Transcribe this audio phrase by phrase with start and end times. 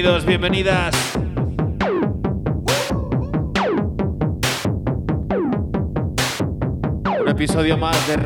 [0.00, 0.94] Bienvenidos, bienvenidas.
[7.20, 8.16] Un episodio más de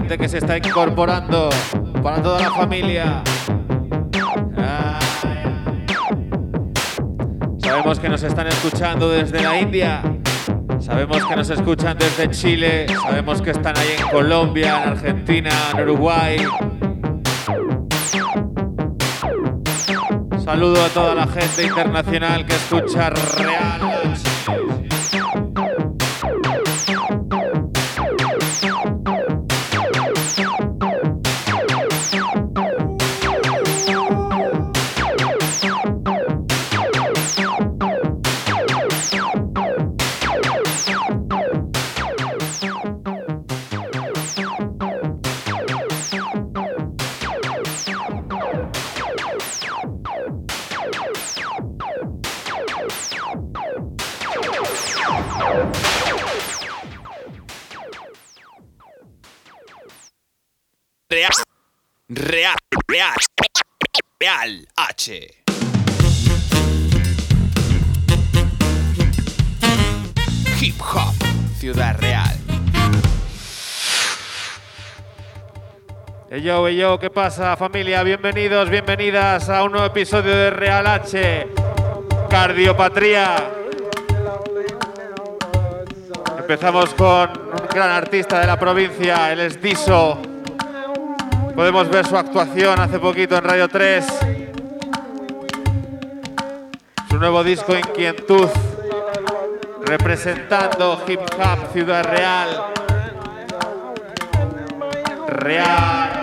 [0.00, 1.50] gente que se está incorporando,
[2.04, 3.22] para toda la familia.
[7.58, 10.02] Sabemos que nos están escuchando desde la India,
[10.78, 15.80] sabemos que nos escuchan desde Chile, sabemos que están ahí en Colombia, en Argentina, en
[15.80, 16.36] Uruguay.
[20.44, 23.10] Saludo a toda la gente internacional que escucha.
[23.10, 23.97] Real.
[76.40, 78.04] Hey yo, ¿qué pasa familia?
[78.04, 81.48] Bienvenidos, bienvenidas a un nuevo episodio de Real H.
[82.30, 83.50] Cardiopatría.
[86.38, 90.22] Empezamos con un gran artista de la provincia, él es Diso.
[91.56, 94.06] Podemos ver su actuación hace poquito en Radio 3.
[97.08, 98.48] Su nuevo disco Inquietud,
[99.84, 102.62] representando Hip Hop Ciudad Real.
[105.26, 106.17] Real.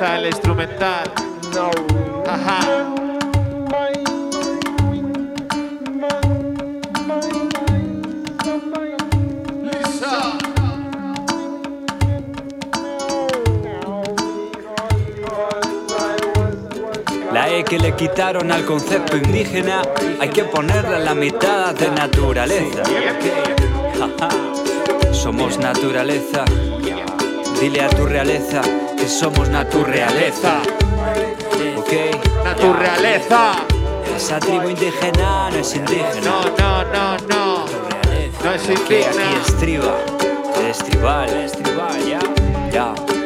[0.00, 1.10] El instrumental.
[17.32, 19.82] La E que le quitaron al concepto indígena
[20.20, 22.84] hay que ponerla en la mitad de naturaleza.
[25.10, 26.44] Somos naturaleza.
[27.60, 28.62] Dile a tu realeza
[29.08, 30.60] que somos naturaleza.
[31.78, 31.92] Ok.
[32.44, 33.52] Naturaleza.
[34.14, 36.20] Esa tribu indígena no es indígena.
[36.22, 37.64] No, no, no, no.
[38.44, 39.40] No es Que aquí indigna.
[39.46, 39.94] estriba.
[40.68, 41.28] Es tribal.
[41.30, 42.20] Es tribal, ya.
[42.70, 43.17] Ya.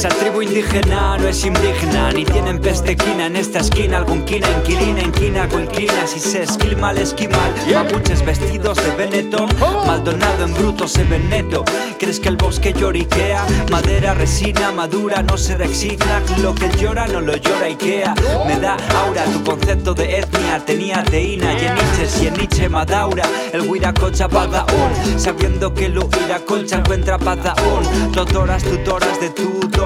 [0.00, 5.02] Esa tribu indígena no es indígena, ni tienen pestequina en esta esquina, algún quina, inquilina,
[5.02, 9.46] inquina, colquina, si se esquilma, el esquimal, mapuches vestidos de Benetton,
[9.86, 11.66] Maldonado en bruto se ven neto,
[11.98, 17.20] crees que el bosque lloriquea, madera, resina, madura, no se resigna, lo que llora no
[17.20, 18.14] lo llora Ikea,
[18.46, 22.68] me da aura tu concepto de etnia, tenía teína, y en Nietzsche y en Nietzsche
[22.70, 29.28] Madaura, el Huiracocha Badaún, sabiendo que lo Huiracocha encuentra Badaún, tutoras, tutoras de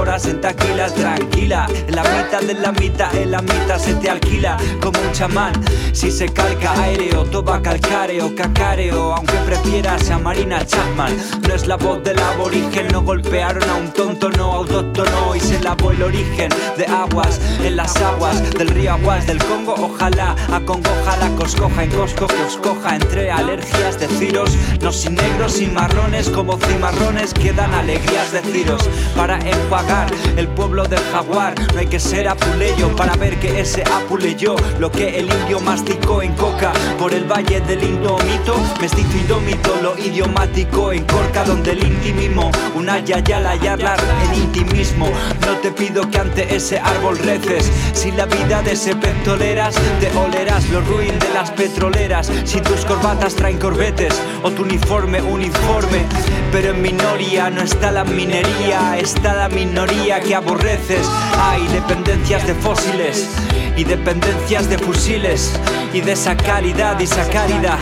[0.04, 4.10] tutoras en taquila tranquila, en la mitad de la mitad, en la mitad se te
[4.10, 5.54] alquila como un chamán,
[5.92, 11.16] si se calca aéreo, toba calcáreo, cacareo, aunque prefieras a Marina Chapman,
[11.48, 15.58] no es la voz del aborigen, no golpearon a un tonto, no autóctono y se
[15.60, 20.60] lavó el origen de aguas en las aguas del río Aguas del Congo, ojalá a
[20.60, 24.50] Congo, ojalá coscoja en Cosco que os coja entre alergias de ciros,
[24.82, 28.82] no sin negros, sin marrones, como cimarrones quedan alegrías de ciros.
[29.16, 29.93] Para enjuagar
[30.36, 31.54] el pueblo del jaguar.
[31.72, 36.22] No hay que ser apuleyo para ver que ese apuleyó lo que el indio masticó
[36.22, 41.84] en coca por el valle del indomito, mestizo indómito, lo idiomático en corca donde el
[41.84, 45.08] intimimo, una yayala yarlar en intimismo.
[45.46, 49.74] No te pido que ante ese árbol reces, si la vida de ese pez toleras,
[50.00, 52.30] te olerás lo ruin de las petroleras.
[52.44, 56.04] Si tus corbatas traen corbetes o tu uniforme, uniforme,
[56.52, 61.06] pero en minoría no está la minería, está la minoría que aborreces.
[61.38, 63.28] Hay dependencias de fósiles
[63.76, 65.52] y dependencias de fusiles
[65.92, 67.78] y de sacaridad y sacarida.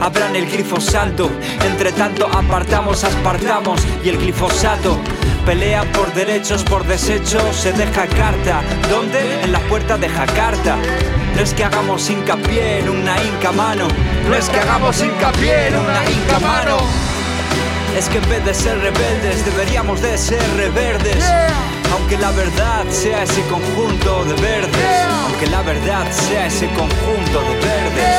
[0.00, 1.30] Abran el glifosato,
[1.66, 4.98] entre tanto apartamos, aspartamos y el glifosato.
[5.44, 8.62] Pelean por derechos, por desechos, se deja carta.
[8.88, 9.42] ¿Dónde?
[9.42, 10.76] En la puerta de Jakarta.
[11.36, 13.88] No es que hagamos hincapié en una inca mano.
[14.28, 17.13] No es que hagamos hincapié en una inca mano.
[17.96, 21.24] Es que en vez de ser rebeldes deberíamos de ser reverdes.
[21.92, 25.06] Aunque la verdad sea ese conjunto de verdes.
[25.24, 28.16] Aunque la verdad sea ese conjunto de verdes.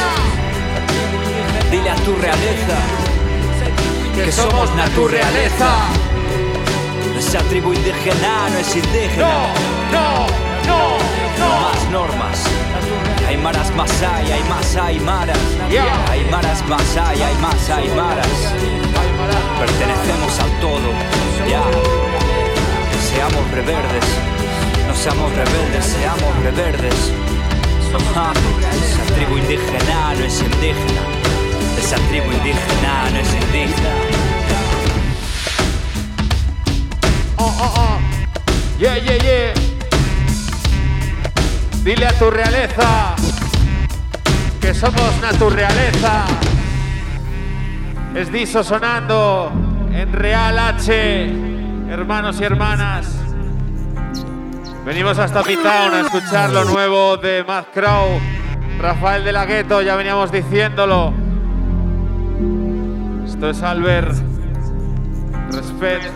[1.70, 2.78] Dile a tu realeza
[4.16, 5.70] que somos naturaleza.
[7.18, 9.28] Esa tribu indígena no es indígena.
[9.92, 10.28] No,
[10.68, 10.98] no,
[11.38, 12.44] no, Más normas.
[13.28, 15.38] Hay maras más hay, hay más hay maras.
[16.10, 18.85] Hay maras más hay, hay más hay maras.
[19.60, 20.92] Pertenecemos al todo.
[21.50, 21.64] Ya.
[23.10, 24.06] Seamos reverdes.
[24.88, 27.12] No seamos rebeldes, seamos reverdes.
[27.96, 31.02] Esa tribu indígena no es indígena.
[31.80, 33.90] Esa tribu indígena no es indígena.
[37.38, 38.00] Oh, oh, oh.
[38.80, 39.54] Yeah, yeah, yeah.
[41.84, 43.16] Dile a tu realeza
[44.60, 46.26] que somos naturaleza.
[48.16, 49.52] Es Diso sonando
[49.92, 51.26] en Real H,
[51.90, 53.14] hermanos y hermanas.
[54.86, 58.22] Venimos hasta Pitown a escuchar lo nuevo de Mad Crow.
[58.80, 61.14] Rafael de la Gueto, ya veníamos diciéndolo.
[63.26, 64.16] Esto es Albert.
[65.52, 66.14] Respect.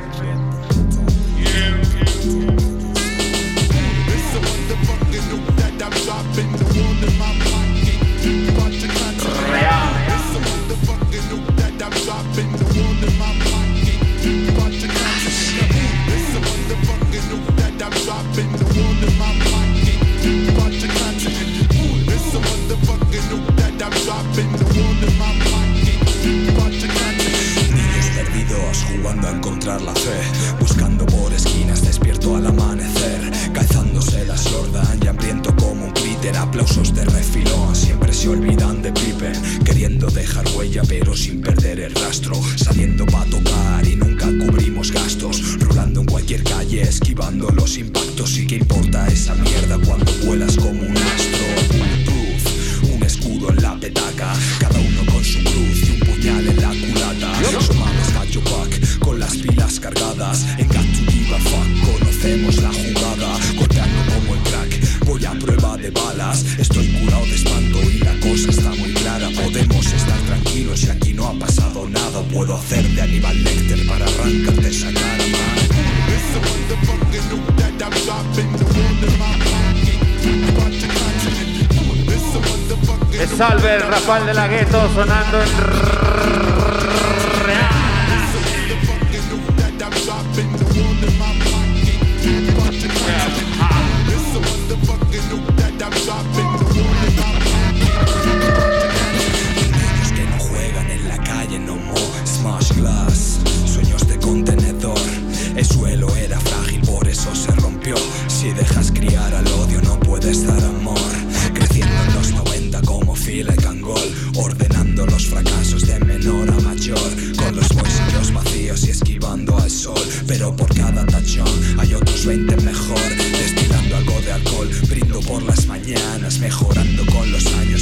[125.29, 127.78] Por las mañanas Mejorando con los años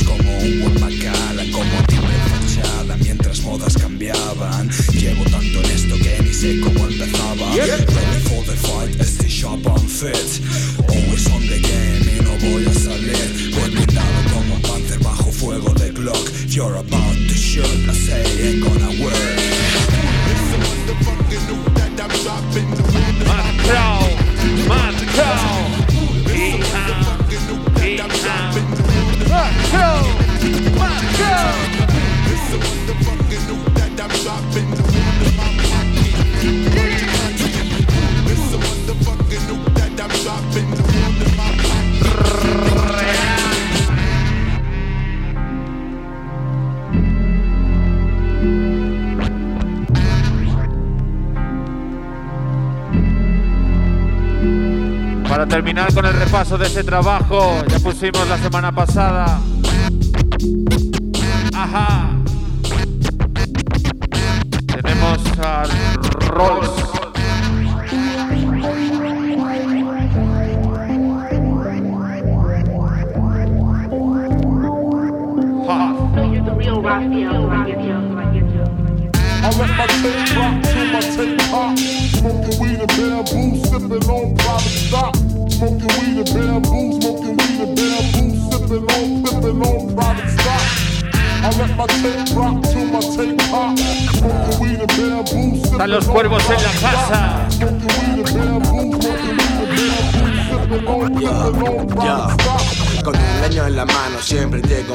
[55.68, 59.38] terminar con el repaso de ese trabajo, ya pusimos la semana pasada.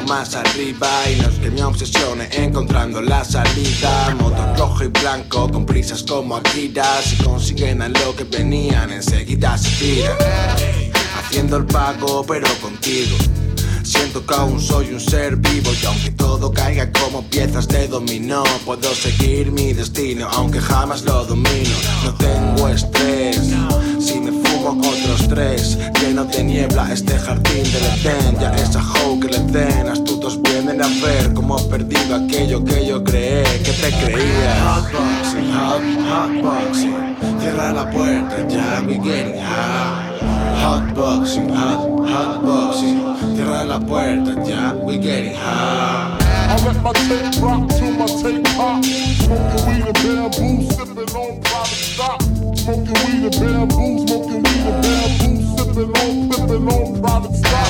[0.07, 4.15] Más arriba Y no es que me obsesione encontrando la salida.
[4.19, 9.57] Motor rojo y blanco con prisas como Akira Si consiguen a lo que venían enseguida
[9.57, 10.15] se tiran.
[11.17, 13.17] Haciendo el pago pero contigo.
[13.83, 18.43] Siento que aún soy un ser vivo y aunque todo caiga como piezas de dominó
[18.65, 21.75] Puedo seguir mi destino aunque jamás lo domino.
[22.05, 23.41] No tengo estrés
[24.79, 29.87] otros tres Lleno de niebla este jardín del Edén Ya esa hoe que le den
[29.87, 35.53] Astutos vienen a ver cómo he perdido aquello que yo creé Que te creía Hotboxing,
[35.53, 40.13] hot, hotboxing Cierra la puerta ya getting high
[40.63, 48.05] Hotboxing, hot, hotboxing Cierra la puerta ya we getting high I let rock to my
[48.05, 48.83] tape pop.
[50.23, 51.62] Smoking.
[52.63, 57.67] Smoking weed and bamboo, smoking weed and bamboo, sipping on, flipping on private stock.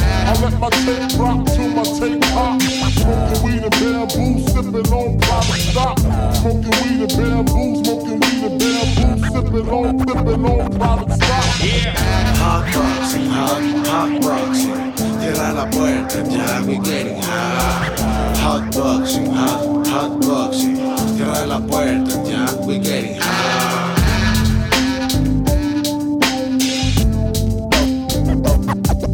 [0.00, 2.62] I let my tape rock to my tape pop.
[2.62, 5.98] Smoking weed and bamboo, sipping on private stock.
[6.40, 11.44] Smoking weed and bamboo, smoking weed and bamboo, sipping on, flipping on private stock.
[12.40, 17.94] Hotboxing, hot, hotboxing Cierra la puerta ya we getting high
[18.40, 20.76] Hotboxing, hot, hotboxing
[21.18, 23.79] Cierra la puerta ya we getting high
[28.70, 29.10] Thank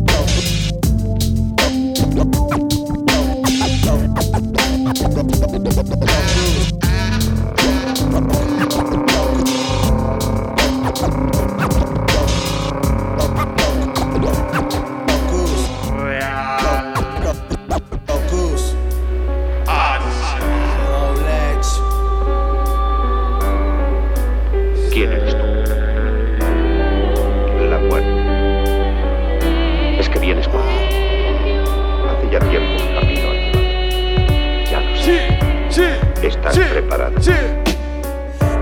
[36.86, 37.20] Estás preparado.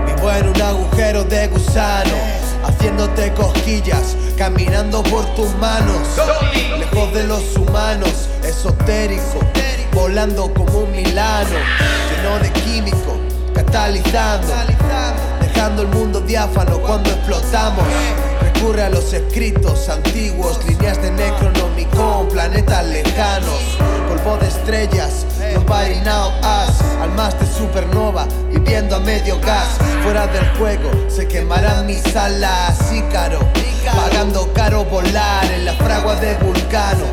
[0.05, 2.15] Vivo en un agujero de gusano,
[2.63, 5.99] haciéndote cosquillas, caminando por tus manos,
[6.79, 9.39] lejos de los humanos, esotérico,
[9.93, 11.49] volando como un milano,
[12.09, 13.17] lleno de químico,
[13.53, 14.47] catalizando,
[15.41, 17.85] dejando el mundo diáfano cuando explotamos.
[18.41, 23.77] Recurre a los escritos antiguos, líneas de Necronomicon, planetas lejanos,
[24.09, 25.24] polvo de estrellas,
[25.55, 31.85] nobody now us, almas de supernova, viviendo a medio gas, fuera del juego, se quemarán
[31.85, 33.39] mis alas, Ícaro,
[33.95, 37.05] pagando caro volar en la fragua de Vulcano,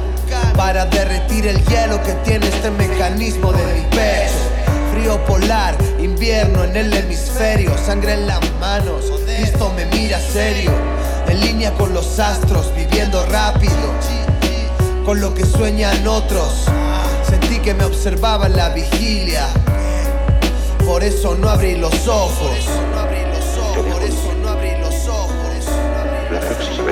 [0.57, 4.33] para derretir el hielo que tiene este mecanismo de mi pecho.
[4.93, 10.71] Frío polar, invierno en el hemisferio, sangre en las manos, Cristo me mira serio,
[11.29, 13.73] en línea con los astros, viviendo rápido,
[15.05, 16.67] con lo que sueñan otros.
[17.33, 19.47] Sentí que me observaba en la vigilia,
[20.85, 22.37] por eso no abrí los ojos.
[22.37, 25.33] Por eso no abrí los ojos.
[26.31, 26.92] La noche sabe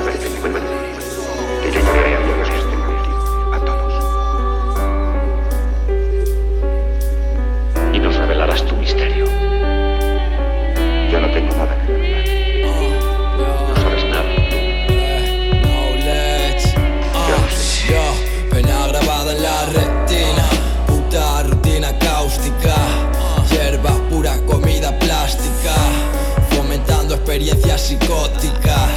[27.31, 28.91] experiencias psicóticas,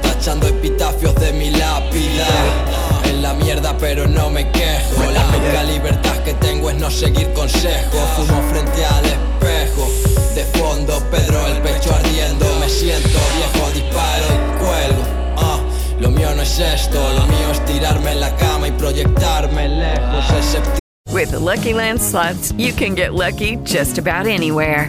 [0.00, 2.26] tachando epitafios de mi lápida.
[3.04, 5.10] En la mierda, pero no me quejo.
[5.12, 8.00] La única libertad que tengo es no seguir consejos.
[8.16, 9.90] Fumo frente al espejo.
[10.34, 12.46] De fondo, Pedro, el pecho ardiendo.
[12.58, 15.02] Me siento viejo, disparo y cuelgo.
[15.36, 15.60] Ah,
[16.00, 20.56] lo mío no es esto, lo mío es tirarme en la cama y proyectarme lejos.
[21.12, 24.88] With the Lucky Land slots, you can get lucky just about anywhere.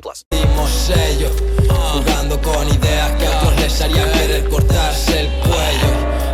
[0.00, 0.24] plus.
[0.30, 1.30] Dimos sello,
[1.92, 5.90] jugando con ideas que a otros les harían querer cortarse el cuello.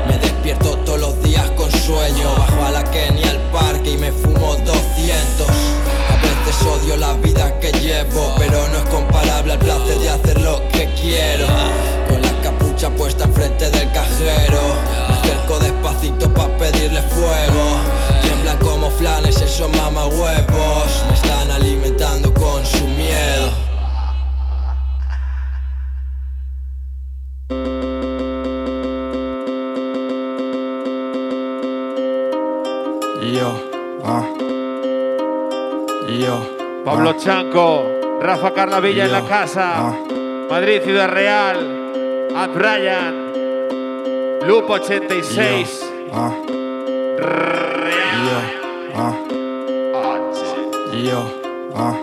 [0.09, 4.13] Me despierto todos los días con sueño, bajo a la Kenia al parque y me
[4.13, 5.49] fumo 200.
[5.49, 10.41] A veces odio la vida que llevo, pero no es comparable al placer de hacer
[10.41, 11.47] lo que quiero.
[12.09, 14.61] Con la capucha puesta enfrente del cajero,
[15.09, 17.79] me acerco despacito pa' pedirle fuego.
[18.23, 22.80] Tiemblan como flanes esos mama huevos, me están alimentando con su
[33.23, 33.53] Yo,
[34.05, 34.25] ah.
[36.09, 36.37] Yo.
[36.85, 37.17] Pablo ah.
[37.17, 37.85] Chanco,
[38.21, 39.89] Rafa Carlavilla en la Yo, casa.
[39.89, 39.95] ah.
[40.51, 42.29] Madrid, Ciudad Real.
[42.35, 43.15] Ad Bryan.
[44.47, 45.85] Lupo 86.
[46.13, 46.33] Ah.
[48.27, 48.39] Yo,
[48.97, 49.15] ah.
[50.93, 51.23] Yo,
[51.77, 51.95] ah.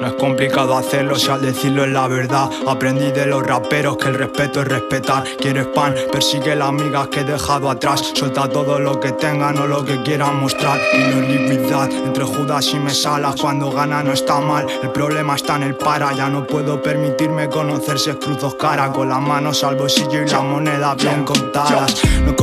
[0.00, 2.48] No es complicado hacerlo si al decirlo es la verdad.
[2.66, 5.24] Aprendí de los raperos que el respeto es respetar.
[5.38, 8.10] Quieres pan, persigue las amigas que he dejado atrás.
[8.14, 10.80] Suelta todo lo que tengan o lo que quieran mostrar.
[10.94, 13.36] Y no entre Judas y Mesalas.
[13.38, 14.66] Cuando gana no está mal.
[14.82, 16.12] El problema está en el para.
[16.14, 18.90] Ya no puedo permitirme conocerse cruzos cara.
[18.92, 22.00] Con las manos al bolsillo y las monedas bien contadas.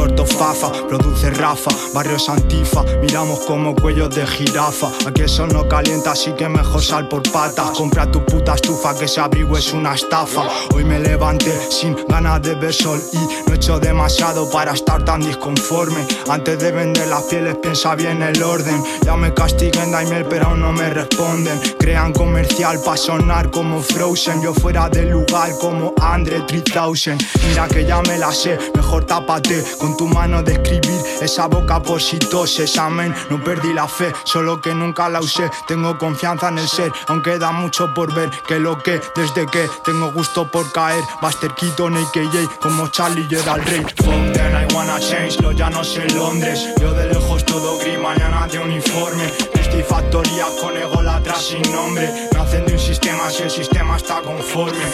[0.08, 1.72] Corto fafa, produce Rafa.
[1.93, 4.89] Barrios antifa, miramos como cuellos de jirafa.
[5.06, 7.72] Aquí eso no calienta, así que mejor sal por patas.
[7.72, 10.43] Compra tu puta estufa, que ese abrigo es una estafa.
[10.74, 15.04] Hoy me levanté sin ganas de ver sol y no he hecho demasiado para estar
[15.04, 16.06] tan disconforme.
[16.30, 18.84] Antes de vender las pieles, piensa bien el orden.
[19.04, 21.60] Ya me castiguen Daimel, pero aún no me responden.
[21.80, 24.41] Crean comercial para sonar como Frozen.
[24.41, 27.17] Yo fuera del lugar como Andre 3000.
[27.48, 31.82] Mira que ya me la sé, mejor tápate con tu mano de escribir esa boca
[31.82, 32.78] por si toses.
[32.78, 35.50] Amén, no perdí la fe, solo que nunca la usé.
[35.68, 38.30] Tengo confianza en el ser, aunque da mucho por ver.
[38.48, 41.04] Que lo que, desde que tengo gusto por caer.
[41.22, 43.86] Buster Keaton, AKJ, como Charlie, era el rey.
[44.34, 46.70] Then, I wanna change, los llanos en Londres.
[46.80, 49.26] Yo de lejos todo gris, mañana de uniforme.
[49.54, 52.30] Estoy factoría con ego atrás sin nombre.
[52.34, 54.86] Nacen de un sistema si el sistema está conforme.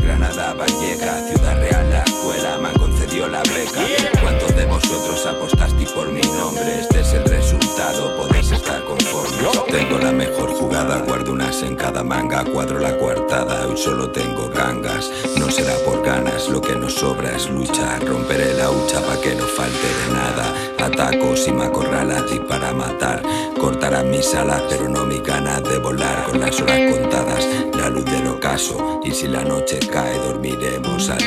[0.00, 1.75] Granada, Valleca, Ciudad Real,
[3.42, 4.20] la.
[4.22, 6.80] ¿Cuántos de vosotros apostasteis por mi nombre?
[6.80, 9.66] Este es el resultado, podéis estar conformes.
[9.68, 14.48] Tengo la mejor jugada, guardo unas en cada manga, cuadro la coartada, hoy solo tengo
[14.48, 15.10] gangas.
[15.38, 17.98] No será por ganas, lo que nos sobra es lucha.
[18.00, 20.66] Romperé la hucha pa' que no falte de nada.
[20.86, 23.22] Ataco si me acorralas y para matar.
[23.60, 26.24] Cortarán mis alas, pero no mi ganas de volar.
[26.30, 29.00] Con las horas contadas, la luz del ocaso.
[29.04, 31.18] Y si la noche cae, dormiremos al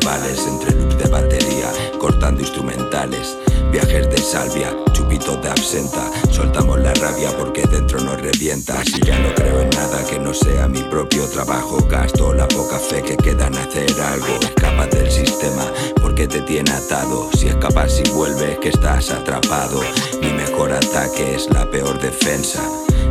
[0.00, 0.46] rivales.
[0.46, 3.36] Entre loops de batería, cortando instrumentales.
[3.70, 6.10] Viajes de salvia, chupitos de absenta.
[6.30, 8.82] Soltamos la rabia porque dentro nos revienta.
[8.84, 12.78] Si ya no creo en nada que no sea mi propio trabajo, gasto la poca
[12.78, 14.38] fe que queda en hacer algo.
[14.40, 15.64] Escapas del sistema
[16.00, 17.28] porque te tiene atado.
[17.36, 19.80] Si escapas y vuelves, que estás atrapado.
[20.20, 22.60] Mi mejor ataque es la peor defensa.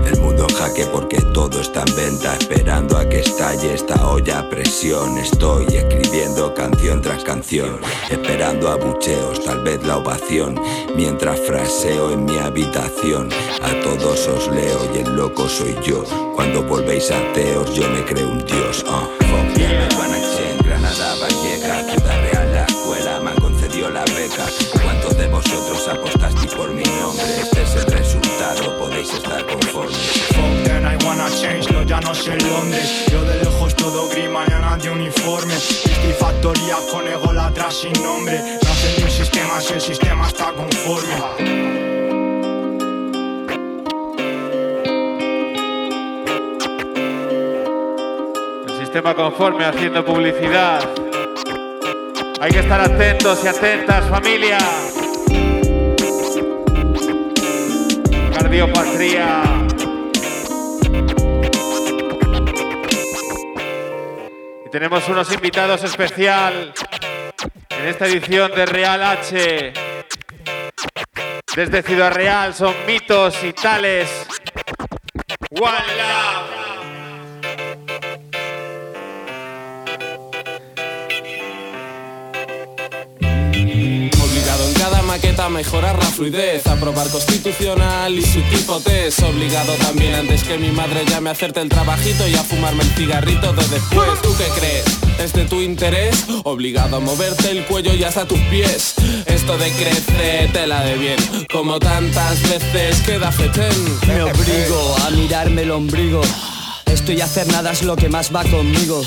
[0.10, 4.40] El mundo en jaque porque todo está en venta, esperando a que estalle esta olla
[4.40, 5.20] a presión.
[5.20, 10.60] Estoy escribiendo canción tras canción, esperando abucheos, tal vez la ovación,
[10.96, 13.30] mientras fraseo en mi habitación.
[13.62, 16.04] A todos os leo y el loco soy yo.
[16.34, 18.84] Cuando volvéis ateos, yo me creo un dios.
[18.88, 19.20] Uh.
[19.96, 20.29] Guanachen,
[37.60, 41.16] atrás sin nombre No hacen un sistema si el sistema está conforme
[48.68, 50.82] El sistema conforme haciendo publicidad.
[52.42, 54.58] Hay que estar atentos y atentas, familia.
[58.34, 59.44] Cardiopatría.
[64.66, 66.74] Y tenemos unos invitados especial
[67.90, 69.74] esta edición de Real H.
[71.56, 74.28] Desde Ciudad Real son mitos y tales.
[75.50, 76.49] One Love.
[85.50, 89.22] Cada maqueta a mejorar la fluidez, a probar constitucional y su tipo test.
[89.24, 92.90] Obligado también antes que mi madre llame a hacerte el trabajito y a fumarme el
[92.90, 94.22] cigarrito de después.
[94.22, 94.86] ¿Tú qué crees?
[95.20, 96.26] ¿Es de tu interés?
[96.44, 98.94] Obligado a moverte el cuello y hasta tus pies.
[99.26, 101.20] Esto de crece tela de bien,
[101.52, 104.00] como tantas veces queda fetén.
[104.08, 106.22] Me obligo a mirarme el ombligo.
[106.86, 109.02] Esto y hacer nada es lo que más va conmigo.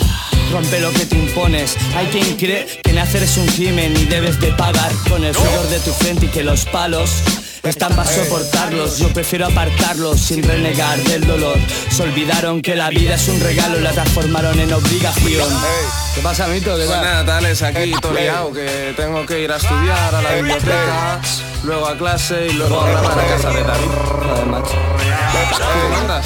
[0.53, 1.79] Rompe lo que te impones.
[1.97, 5.67] Hay quien cree que nacer es un crimen y debes de pagar con el sudor
[5.69, 7.23] de tu frente y que los palos
[7.63, 8.99] están para soportarlos.
[8.99, 11.57] Yo prefiero apartarlos sin renegar del dolor.
[11.91, 15.49] Se olvidaron que la vida es un regalo la transformaron en obligación.
[16.15, 16.77] ¿Qué pasa, Mito?
[16.77, 17.05] ¿Qué Pues tal?
[17.05, 21.21] nada, tales aquí, todo liado, que tengo que ir a estudiar a la biblioteca,
[21.65, 23.89] luego a clase y luego a grabar a casa de David.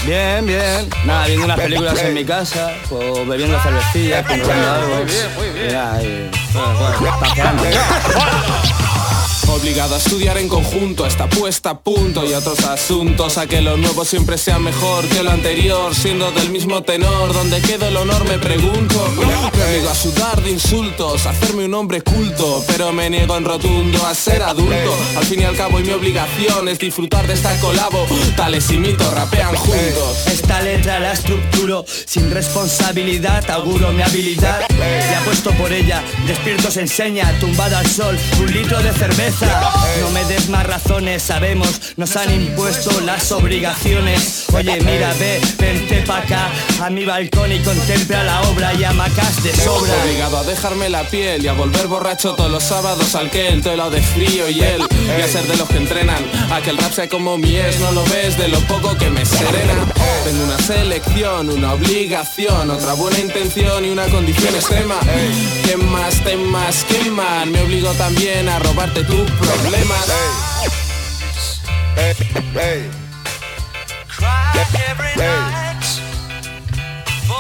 [0.05, 0.89] Bien, bien.
[1.05, 4.97] Nada, viendo unas películas en mi casa, o bebiendo cervecillas, pinchando algo.
[4.97, 5.67] Muy bien, muy bien.
[5.67, 6.01] Mira.
[9.57, 13.79] Obligado a estudiar en conjunto, hasta puesta a punto y otros asuntos a que lo
[13.79, 18.29] nuevo siempre sea mejor que lo anterior, siendo del mismo tenor, donde queda el honor
[18.29, 19.09] me pregunto.
[19.17, 23.47] Me obligo a sudar de insultos, a hacerme un hombre culto, pero me niego en
[23.47, 24.95] rotundo a ser adulto.
[25.17, 28.77] Al fin y al cabo y mi obligación es disfrutar de esta colabo, tales y
[28.77, 30.27] mitos rapean juntos.
[30.27, 36.05] Esta letra la estructuro sin responsabilidad, auguro mi habilidad y apuesto por ella.
[36.27, 39.46] Despierto se enseña, tumbado al sol, un litro de cerveza.
[40.01, 44.45] No me des más razones, sabemos, nos han impuesto las obligaciones.
[44.53, 46.51] Oye, mira, ve, vente pa' acá,
[46.83, 49.95] a mi balcón y contempla la obra y hamacas de sobra.
[50.05, 53.63] Obligado a dejarme la piel y a volver borracho todos los sábados al que el
[53.63, 54.83] telo de frío y él
[55.19, 56.23] y a ser de los que entrenan.
[56.51, 59.09] A que el rap sea como mi es no lo ves de lo poco que
[59.11, 59.75] me serena.
[60.25, 64.97] Tengo una selección una obligación otra buena intención y una condición extrema.
[65.65, 70.07] Que más temas queman me obligo también a robarte tus problemas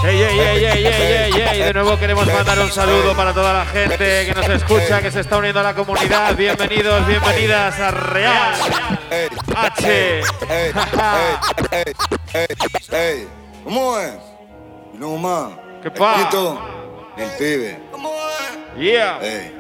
[0.05, 1.63] Ey, ey, ey, ey, ey, ey, ey.
[1.63, 5.21] De nuevo queremos mandar un saludo para toda la gente que nos escucha, que se
[5.21, 6.37] está uniendo a la comunidad.
[6.37, 8.55] Bienvenidos, bienvenidas a Real
[9.57, 10.23] H.
[13.65, 14.15] ¿cómo es?
[14.95, 15.53] No más.
[15.83, 16.31] ¿Qué pasa?
[17.17, 17.81] El pibe.
[18.79, 19.56] Yeah.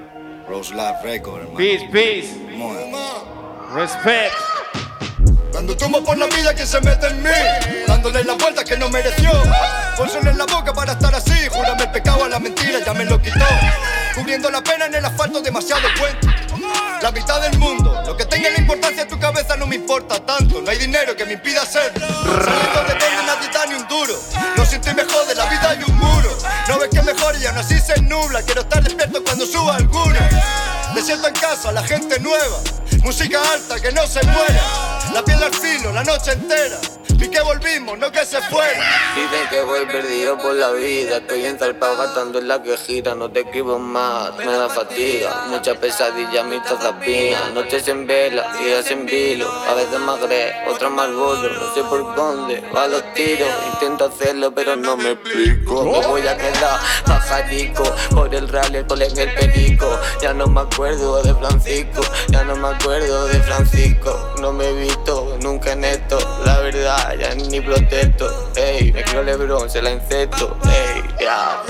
[0.48, 1.56] Rose Life Record, hermano.
[1.56, 2.28] Peace, peace.
[3.74, 4.32] Respect.
[5.50, 7.30] Cuando tomo por la vida que se mete en mí,
[7.86, 9.30] dándole la vuelta que no mereció.
[9.96, 13.04] Pónselo en la boca para estar así, júrame el pecado a la mentira, ya me
[13.04, 13.46] lo quitó.
[14.14, 16.28] Cubriendo la pena en el asfalto, demasiado cuento.
[17.02, 20.24] La mitad del mundo, lo que tenga la importancia en tu cabeza no me importa
[20.24, 20.62] tanto.
[20.62, 21.92] No hay dinero que me impida ser.
[21.98, 24.14] Saliendo de donde nadie da ni un duro.
[24.56, 26.15] No siento y me jode, la vida hay un muro.
[26.68, 28.42] No ves que mejor y aún así se nubla.
[28.42, 30.28] Quiero estar despierto cuando suba alguna.
[30.94, 32.58] Me siento en casa, la gente nueva.
[33.02, 34.62] Música alta, que no se muera.
[35.12, 36.78] La piel al filo, la noche entera.
[37.18, 38.84] Vi que volvimos, no que se fuera.
[39.14, 41.16] Dicen que voy perdido por la vida.
[41.16, 43.14] Estoy enzarpado gastando en la que gira.
[43.14, 45.46] No te escribo más, me da fatiga.
[45.48, 47.52] Muchas pesadillas, mis tazas pinas.
[47.54, 49.50] Noches en vela, días en vilo.
[49.50, 51.48] A veces más gré, otras más gordo.
[51.48, 53.48] No sé por dónde va los tiros.
[53.72, 55.84] Intento hacerlo, pero no me explico.
[55.84, 57.84] Me voy a quedar bajadico.
[58.10, 59.88] Por el rally, el cole en el perico.
[60.20, 62.02] Ya no me acuerdo de Francisco.
[62.28, 64.34] Ya no me acuerdo de Francisco.
[64.40, 66.18] No me he visto nunca en esto.
[66.44, 68.50] La verdad, ya ni protesto.
[68.56, 70.56] Ey, me creo Lebron, se la incesto.
[70.64, 71.62] Ey, ya.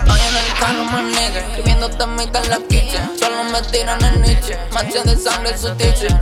[0.00, 3.18] Estoy en el carro, my nigga, escribiendo temita en la kitchen.
[3.18, 6.12] Solo me tiran el niche, mancha de sangre su teacher.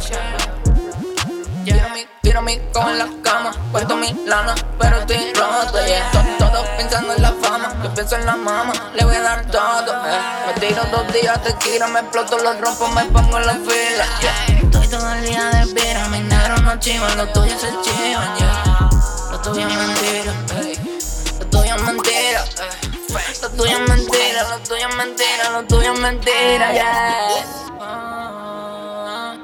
[1.64, 6.11] Tiro mi, tiro mi como en la cama, cuento mi lana, pero estoy roto, yeah.
[6.12, 9.44] To- Todos pensando en la fama, yo pienso en la mama, le voy a dar
[9.46, 10.18] todo, eh.
[10.46, 14.05] Me tiro dos días de tiro, me exploto, los rompo, me pongo en la fila,
[14.20, 14.59] yeah.
[14.62, 18.88] Estoy todo el día de pira, mis negros no chivan, los tuyos se chivan, yeah.
[19.31, 21.03] Lo tuyo es mentira, ey.
[21.38, 23.40] Lo tuyo es mentira, ey.
[23.42, 27.29] Lo tuyo es mentira, lo tuyo es mentira, lo tuyo es mentira, yeah.
[27.83, 29.37] Ah,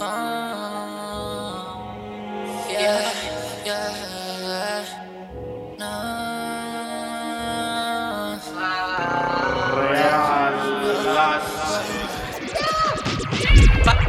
[0.00, 0.51] ah,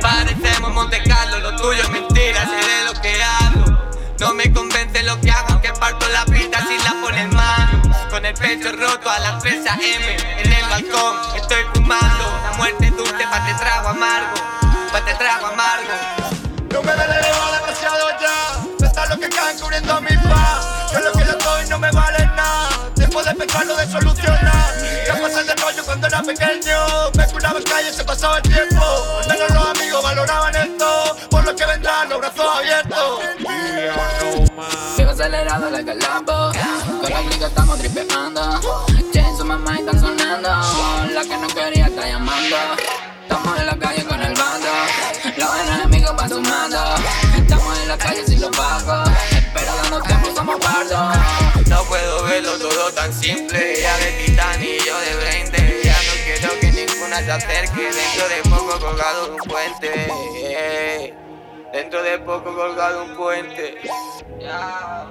[0.03, 3.79] parecemos Monte Carlo, lo tuyo es mentira, de lo que hablo.
[4.19, 7.81] No me convence lo que hago, que parto la pista sin la poner mano.
[8.09, 9.79] Con el pecho roto a las 3 AM,
[10.39, 12.39] en el balcón estoy fumando.
[12.43, 14.35] La muerte dulce pa' te trago amargo,
[14.91, 17.32] pa' te trago amargo.
[19.43, 20.91] Está lo que caen cubriendo mi paz.
[20.91, 22.69] Que lo que yo doy no me vale nada.
[22.95, 24.73] Después de pecarlo de solucionar.
[25.07, 27.11] Ya pasé de rollo cuando era pequeño.
[27.17, 28.85] Me curaba en calle, se pasaba el tiempo.
[29.27, 31.17] Menos los amigos valoraban esto.
[31.29, 33.19] Por lo que vendrán, los brazos abiertos.
[34.97, 36.51] Vivo acelerado like a Lambo
[37.01, 38.61] Con la clica estamos tripeando
[39.43, 40.49] on my mind están sonando
[41.13, 42.55] La que no quería está llamando
[43.23, 44.69] Estamos en la calle con el bando
[45.37, 46.77] Los enemigos van sumando
[47.35, 51.17] Estamos en la calle sin los bajos Pero dando tiempo somos pardos
[51.67, 53.81] No puedo verlo todo tan simple.
[53.81, 55.81] Ya de titán yo de brinde.
[55.83, 57.91] Ya no quiero que ninguna se acerque.
[57.91, 61.13] Dentro de poco colgado un puente.
[61.71, 63.81] Dentro de poco colgado un puente.
[64.39, 65.05] Ya.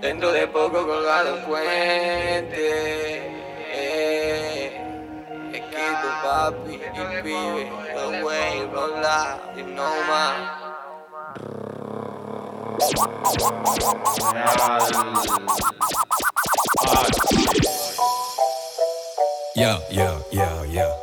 [0.00, 2.52] Dentro de poco colgado un puente.
[3.72, 4.80] eh.
[5.54, 5.62] Es
[6.22, 11.63] papi y pibe, los güey, rola y no más.
[19.54, 20.96] Yo, yo, yo, yo.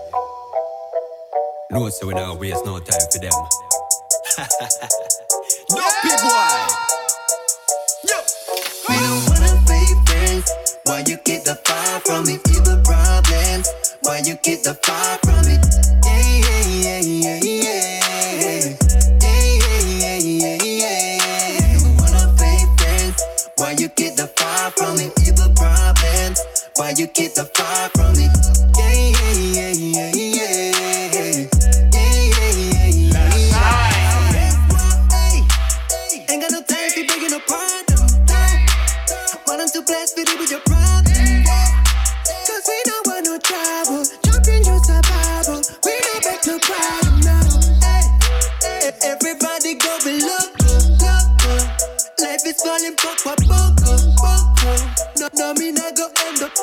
[1.72, 3.32] No, so we don't waste no time for them.
[5.70, 6.68] no big boy.
[8.04, 8.18] Yo.
[8.90, 10.52] We don't wanna be friends.
[10.84, 12.38] Why you keep the fire from me?
[12.44, 13.70] People problems.
[14.02, 16.01] Why you keep the fire from me?
[23.82, 25.10] You keep the fire from me?
[25.26, 26.40] People problems.
[26.76, 28.30] Why you keep the fire from me?
[28.78, 29.21] Yeah, yeah, yeah,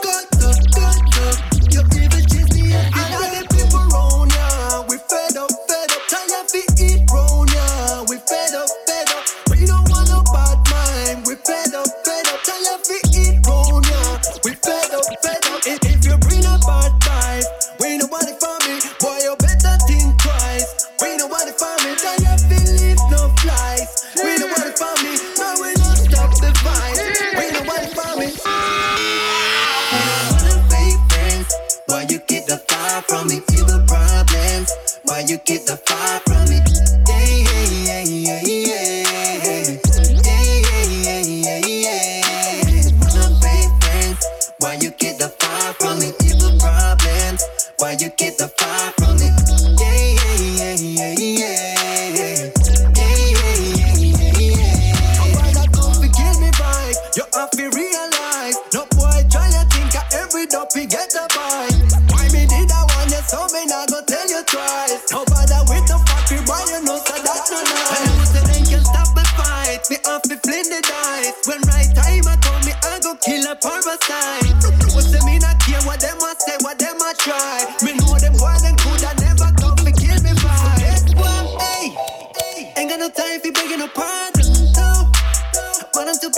[0.03, 0.38] good.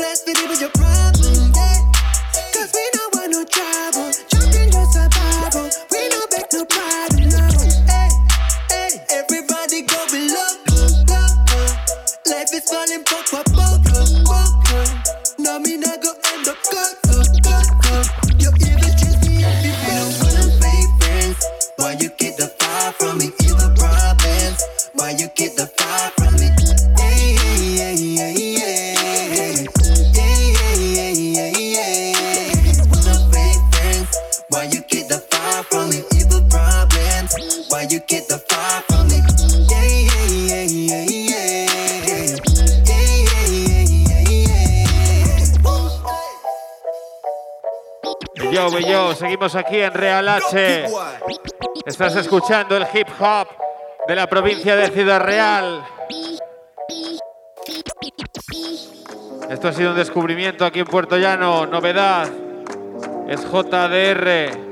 [0.00, 1.49] blessed that it was your problem.
[49.48, 50.86] Seguimos aquí en Real H.
[51.86, 53.48] Estás escuchando el hip hop
[54.06, 55.82] de la provincia de Ciudad Real.
[59.48, 62.28] Esto ha sido un descubrimiento aquí en Puerto Llano, novedad.
[63.28, 64.69] Es JDR.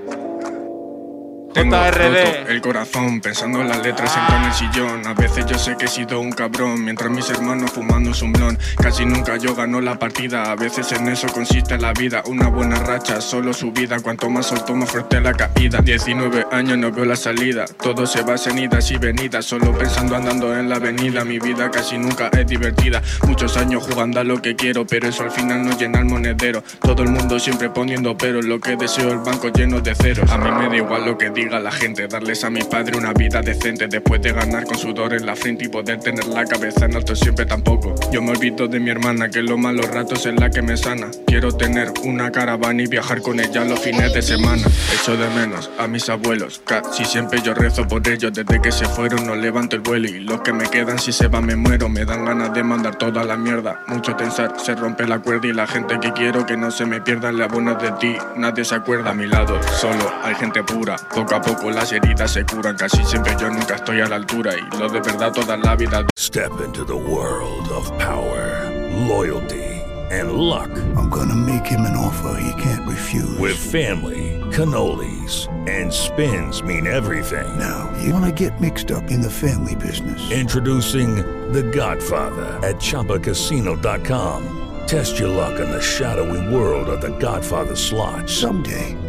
[1.59, 5.07] Tengo roto el corazón pensando en las letras sentado en el sillón.
[5.09, 8.57] A veces yo sé que he sido un cabrón, mientras mis hermanos fumando un blon.
[8.81, 12.23] Casi nunca yo gano la partida, a veces en eso consiste la vida.
[12.27, 15.81] Una buena racha, solo subida, cuanto más solto más fuerte la caída.
[15.81, 19.45] 19 años no veo la salida, todo se basa en idas y venidas.
[19.45, 23.03] Solo pensando andando en la avenida, mi vida casi nunca es divertida.
[23.27, 26.63] Muchos años jugando a lo que quiero, pero eso al final no llena el monedero.
[26.81, 30.31] Todo el mundo siempre poniendo pero lo que deseo el banco lleno de ceros.
[30.31, 33.13] A mí me da igual lo que diga la gente, darles a mi padre una
[33.15, 36.85] vida decente después de ganar con sudor en la frente y poder tener la cabeza
[36.85, 37.95] en alto siempre tampoco.
[38.13, 41.09] Yo me olvido de mi hermana, que los malos ratos es la que me sana.
[41.27, 44.63] Quiero tener una caravana y viajar con ella los fines de semana.
[44.93, 48.33] Echo de menos a mis abuelos, casi siempre yo rezo por ellos.
[48.33, 51.29] Desde que se fueron no levanto el vuelo y los que me quedan si se
[51.29, 51.89] van me muero.
[51.89, 53.81] Me dan ganas de mandar toda la mierda.
[53.87, 57.01] Mucho tensar, se rompe la cuerda y la gente que quiero que no se me
[57.01, 58.17] pierdan las buenas de ti.
[58.37, 60.97] Nadie se acuerda a mi lado, solo hay gente pura.
[61.15, 64.53] Poco a poco las heridas se curan, casi siempre yo nunca estoy a la altura
[64.57, 66.05] y lo de verdad toda la vida.
[66.17, 68.69] Step into the world of power,
[69.07, 70.71] loyalty, and luck.
[70.97, 73.39] I'm gonna make him an offer he can't refuse.
[73.39, 77.47] With family, cannolis, and spins mean everything.
[77.59, 80.31] Now, you wanna get mixed up in the family business.
[80.31, 81.17] Introducing
[81.53, 84.57] The Godfather at ChumbaCasino.com.
[84.87, 88.29] Test your luck in the shadowy world of The Godfather slot.
[88.29, 88.97] Someday,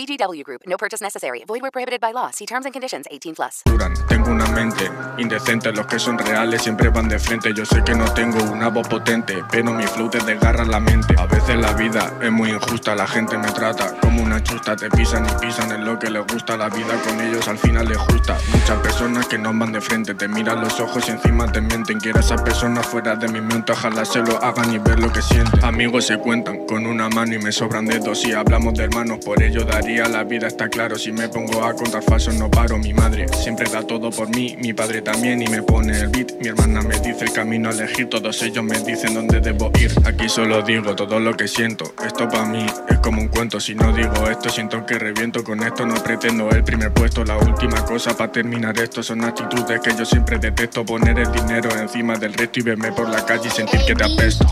[0.00, 0.62] VGW Group.
[0.66, 1.44] No purchase necessary.
[1.46, 2.30] Void where prohibited by law.
[2.30, 3.06] See terms and conditions.
[3.10, 3.62] 18 plus.
[4.08, 7.52] Tengo una mente indecente, los que son reales siempre van de frente.
[7.54, 11.14] Yo sé que no tengo una voz potente, pero mi flow te desgarra la mente.
[11.18, 14.74] A veces la vida es muy injusta, la gente me trata como una chusta.
[14.74, 17.86] Te pisan y pisan en lo que les gusta, la vida con ellos al final
[17.86, 18.38] les gusta.
[18.52, 22.00] Muchas personas que no van de frente, te miran los ojos y encima te mienten.
[22.00, 25.12] Quiero a esas personas fuera de mi mente, ojalá se lo hagan y ver lo
[25.12, 25.62] que sienten.
[25.62, 28.20] Amigos se cuentan con una mano y me sobran dedos.
[28.20, 30.96] Si hablamos de hermanos, por ello daría la vida, está claro.
[30.96, 32.78] Si me pongo a contar falsos, no paro.
[32.78, 36.32] Mi madre siempre da todo por mí, mi padre también y me pone el beat.
[36.40, 39.92] Mi hermana me dice el camino a elegir, todos ellos me dicen dónde debo ir.
[40.04, 41.92] Aquí solo digo todo lo que siento.
[42.04, 43.60] Esto para mí es como un cuento.
[43.60, 45.84] Si no digo esto, siento que reviento con esto.
[45.86, 47.24] No pretendo el primer puesto.
[47.24, 50.84] La última cosa para terminar esto son actitudes que yo siempre detesto.
[50.84, 54.04] Poner el dinero encima del resto y verme por la calle y sentir que te
[54.04, 54.46] apesto.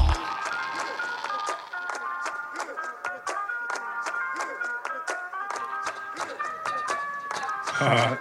[7.80, 8.18] Ah,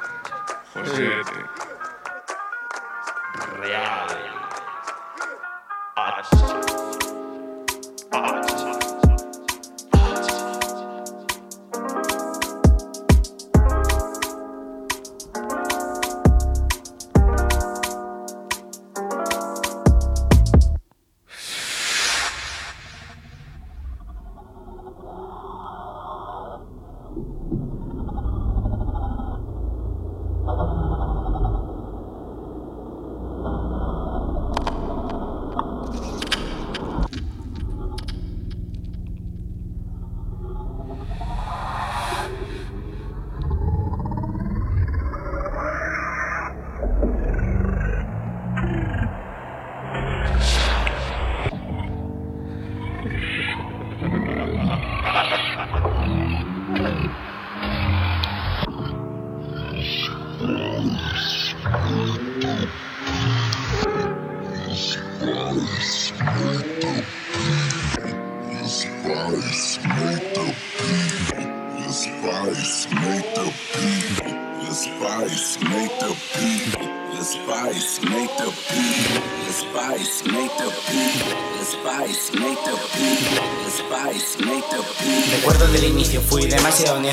[0.75, 1.09] José,
[3.59, 4.07] Real.
[5.97, 6.41] Spice
[8.11, 8.36] made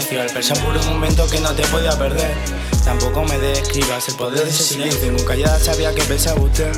[0.04, 2.34] demasiado necio Al pensar por un momento que no te podía perder.
[2.84, 6.72] Tampoco me describas el poder de ese silencio Nunca ya sabía que pensaba usted.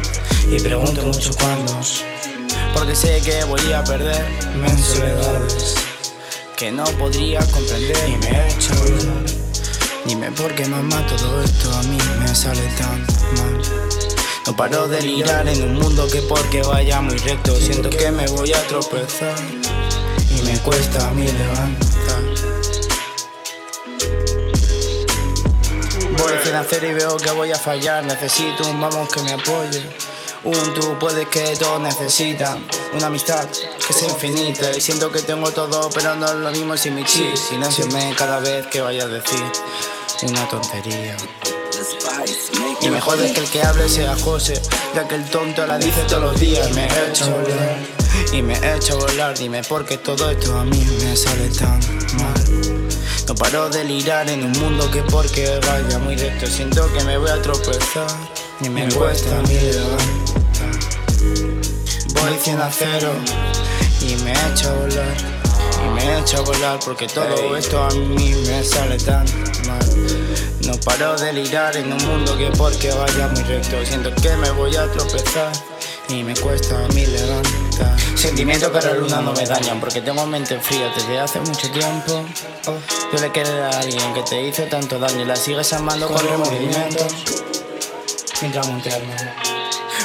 [0.51, 2.05] Y pregunto muchos cuándos
[2.74, 5.74] Porque sé que voy a perderme en soledades
[6.57, 8.09] Que no podría comprender.
[8.09, 8.72] Y me he hecho
[10.05, 13.62] Dime por qué mamá todo esto a mí me sale tan mal.
[14.47, 18.29] No paro de lirar en un mundo que porque vaya muy recto Siento que me
[18.29, 19.35] voy a tropezar
[20.31, 21.86] y me cuesta a mí levantar.
[26.57, 28.02] Financiero y veo que voy a fallar.
[28.04, 29.84] Necesito un vamos que me apoye.
[30.42, 32.66] Un tú puedes que todos necesitan.
[32.94, 33.46] Una amistad
[33.86, 34.74] que sea infinita.
[34.74, 37.36] Y siento que tengo todo, pero no es lo mismo sin mi chip.
[37.36, 39.44] Silenciame cada vez que vaya a decir
[40.22, 41.14] una tontería.
[42.80, 44.59] Y me jodes que el que hable sea José,
[44.94, 46.70] ya que el tonto la dice todos los días.
[46.70, 47.78] Me he hecho volar
[48.32, 49.36] y me he hecho volar.
[49.36, 51.78] Dime por qué todo esto a mí me sale tan
[52.16, 52.95] mal.
[53.27, 57.18] No paro de lirar en un mundo que porque vaya muy recto siento que me
[57.18, 58.07] voy a tropezar
[58.61, 60.07] y me cuesta a mí levantar.
[62.14, 63.12] Voy 100 a cero
[64.01, 65.16] y me he hecho volar
[65.85, 69.27] y me he hecho volar porque todo esto a mí me sale tan
[69.66, 69.85] mal.
[70.64, 74.51] No paro de lirar en un mundo que porque vaya muy recto siento que me
[74.53, 75.53] voy a tropezar
[76.09, 77.65] y me cuesta a mí levantar.
[78.14, 81.70] Sentimientos que a la luna no me dañan porque tengo mente fría desde hace mucho
[81.70, 82.24] tiempo.
[83.12, 86.18] Yo le querer a alguien que te hizo tanto daño y la sigues amando con
[86.27, 87.07] remordimientos.
[88.41, 89.14] Mientras montearme.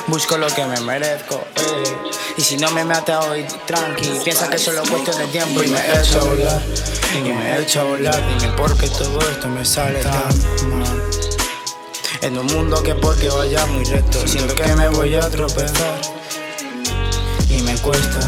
[0.08, 1.36] Busco lo que me merezco.
[1.56, 1.98] eh.
[2.38, 4.08] Y si no me mata hoy, tranqui.
[4.24, 6.62] Piensa que solo cuestión de tiempo y me he hecho volar.
[7.14, 8.22] Y me he hecho volar.
[8.40, 11.02] Dime por qué todo esto me sale tan mal.
[12.22, 16.21] En un mundo que porque vaya muy recto Siento que me voy a tropezar
[17.82, 18.20] cuesta.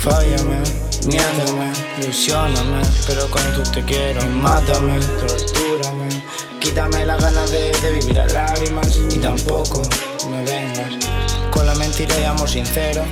[0.00, 0.58] Fállame,
[1.06, 6.24] miénteme, ilusioname Pero cuando tú te quiero, mátame, tortúrame.
[6.60, 9.82] Quítame las ganas de, de vivir a lágrimas Y tampoco
[10.28, 11.06] me vengas
[11.50, 13.04] Con la mentira y amor sincero.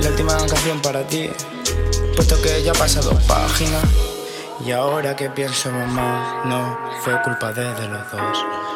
[0.00, 1.30] La última canción para ti
[2.14, 3.84] Puesto que ya ha pasado páginas
[4.62, 8.69] y ahora que pienso mamá, no fue culpa de, de los dos.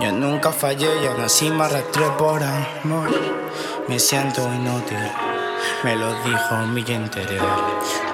[0.00, 3.10] Yo nunca fallé y aún así me arrastré por amor.
[3.88, 4.98] Me siento inútil,
[5.82, 7.46] me lo dijo mi interior.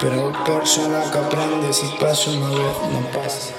[0.00, 3.54] Pero persona que aprende si pasa una vez, no pasa.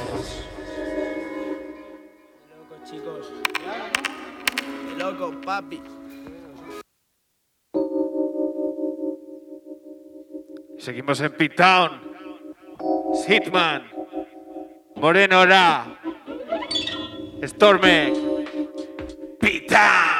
[2.49, 3.31] Loco chicos,
[4.97, 5.81] loco papi.
[10.77, 12.01] Seguimos en P-Town.
[13.27, 13.89] Hitman.
[14.95, 15.99] Moreno Ra.
[17.47, 18.11] Storme.
[19.39, 20.14] P-Town.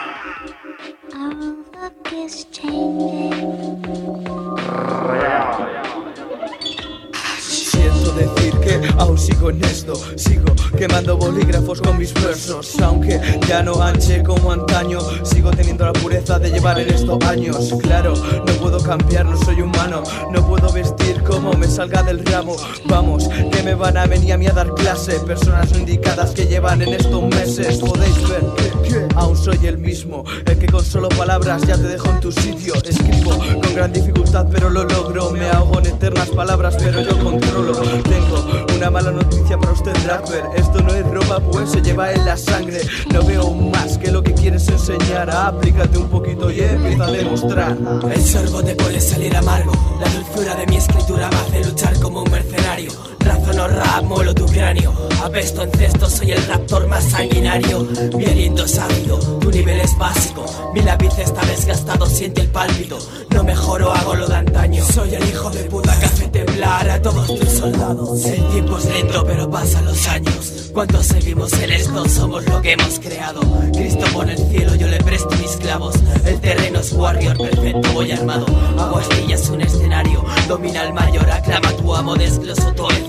[8.97, 10.45] Aún sigo en esto Sigo
[10.77, 12.79] quemando bolígrafos con mis versos.
[12.81, 17.73] Aunque ya no anche como antaño Sigo teniendo la pureza de llevar en estos años.
[17.81, 18.13] Claro,
[18.45, 20.03] no puedo cambiar, no soy humano.
[20.31, 22.55] No puedo vestir como me salga del ramo.
[22.85, 25.19] Vamos, que me van a venir a mí a dar clase.
[25.19, 27.77] Personas no indicadas que llevan en estos meses.
[27.77, 28.43] Podéis ver
[28.83, 30.23] que, aún soy el mismo.
[30.45, 32.73] El que con solo palabras ya te dejo en tu sitio.
[32.75, 35.31] Escribo con gran dificultad pero lo logro.
[35.31, 37.73] Me ahogo en eternas palabras pero yo controlo.
[37.73, 42.25] Tengo una mala noticia para usted rapper Esto no es ropa pues se lleva en
[42.25, 42.81] la sangre
[43.13, 47.77] No veo más que lo que quieres enseñar Aplícate un poquito y empieza a demostrar
[48.13, 49.71] El sorbo te puede salir amargo.
[49.99, 53.14] La dulzura de mi escritura me hace luchar como un mercenario.
[53.45, 54.91] Razono rap, molo tu cráneo.
[55.23, 57.87] Apesto en cesto, soy el raptor más sanguinario.
[58.17, 60.45] Mi aliento es ácido, tu nivel es básico.
[60.73, 62.97] Mi lápiz está desgastado, siente el pálpito.
[63.29, 64.83] No mejoro, hago lo de antaño.
[64.83, 68.25] Soy el hijo de puta que hace temblar a todos tus soldados.
[68.25, 70.71] El tiempo es lento, pero pasan los años.
[70.73, 72.09] ¿Cuántos seguimos en esto?
[72.09, 73.41] Somos lo que hemos creado.
[73.73, 75.95] Cristo pone el cielo, yo le presto mis clavos.
[76.25, 78.45] El terreno es warrior, perfecto, voy armado.
[78.77, 80.25] Hago astillas un escenario.
[80.47, 83.03] Domina el mayor, aclama tu amo, desgloso todo el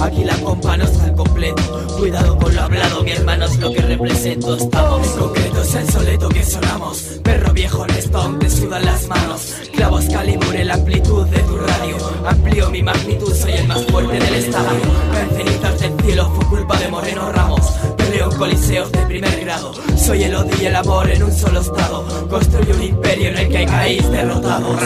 [0.00, 1.60] Aquí la compa no está al completo.
[1.98, 4.54] Cuidado con lo hablado, mi hermano es lo que represento.
[4.54, 6.98] Estamos en concreto, es el soleto que sonamos.
[7.24, 9.56] Perro viejo honesto, aún te sudan las manos.
[9.72, 11.96] Clavos calibre la amplitud de tu radio.
[12.24, 14.80] Amplío mi magnitud, soy el más fuerte del estadio.
[15.12, 17.72] Caen cenizas del cielo, fue culpa de Moreno Ramos.
[17.96, 19.72] Peleo en coliseos de primer grado.
[19.96, 22.28] Soy el odio y el amor en un solo estado.
[22.28, 24.80] Construyo un imperio en el que caéis derrotados.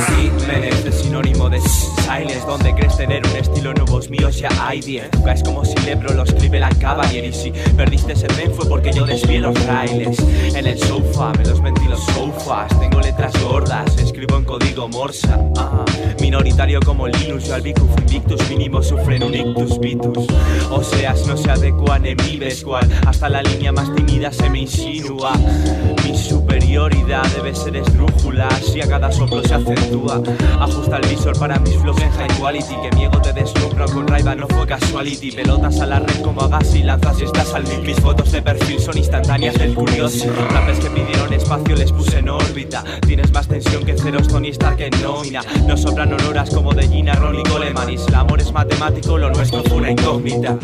[0.91, 1.14] Sinónimo de
[2.15, 5.77] silence Donde crees tener un estilo nuevos míos ya hay bien Tú caes como si
[5.85, 9.55] lebro lo escribe la Cavalier Y si perdiste ese tren fue porque yo desvié los
[9.67, 10.19] raíles
[10.55, 15.39] En el sofá me los mentí los sofás Tengo letras gordas, escribo en código morsa.
[15.57, 15.85] Ah,
[16.21, 20.27] Minoritario como Linux, yo al Bicuf Invictus Mínimo sufren un ictus vitus.
[20.71, 22.89] O seas no se adecuan en mi cual.
[23.07, 25.33] Hasta la línea más tímida se me insinúa.
[26.05, 30.23] Mi superioridad debe ser esdrújula Si a cada soplo se acentúa.
[30.61, 34.07] Ajusta el visor para mis flows en high quality Que mi ego te deslumbra con
[34.07, 35.33] raiva no fue casuality.
[35.33, 38.43] Pelotas a la red como hagas y lanzas y estás al mic Mis fotos de
[38.43, 40.27] perfil son instantáneas del curioso.
[40.51, 42.85] Rapes que pidieron espacio les puse en órbita.
[43.07, 45.43] Tienes más tensión que ceros Tony Stark en nómina.
[45.67, 47.91] No sobran horas como de Gina, Ron y Coleman.
[47.91, 50.59] Y si el amor es matemático, lo nuestro fue una incógnita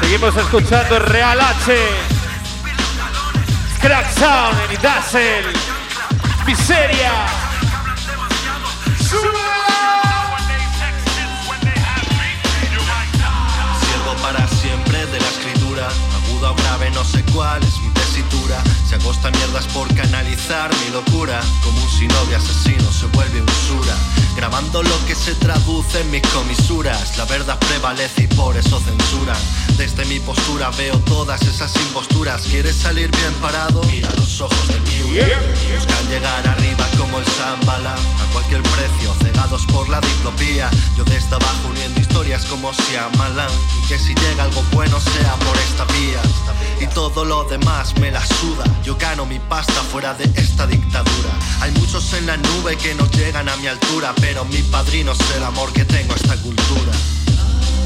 [0.00, 1.76] Seguimos escuchando Real H.
[3.80, 5.52] Crack Sound en Dazzle.
[6.44, 7.12] Miseria.
[13.78, 15.88] Siervo para siempre de la escritura,
[16.24, 18.60] agudo grave, no sé cuál es mi tesitura.
[18.88, 23.94] Se agosta mierdas por canalizar mi locura, como un sinovio asesino se vuelve usura.
[24.36, 29.36] Grabando lo que se traduce en mis comisuras, la verdad prevalece y por eso censuran.
[29.78, 32.42] Desde mi postura veo todas esas imposturas.
[32.42, 33.82] ¿Quieres salir bien parado?
[33.84, 39.64] Mira los ojos de mi Buscan llegar arriba como el Zambala a cualquier precio, cegados
[39.66, 40.70] por la diplopía.
[40.96, 45.34] Yo desde abajo uniendo historias como si amalan y que si llega algo bueno sea
[45.36, 46.20] por esta vía.
[46.80, 48.64] Y todo lo demás me la suda.
[48.84, 51.30] Yo gano mi pasta fuera de esta dictadura.
[51.60, 54.14] Hay muchos en la nube que no llegan a mi altura,
[54.50, 56.92] mi padrino es el amor que tengo a esta cultura.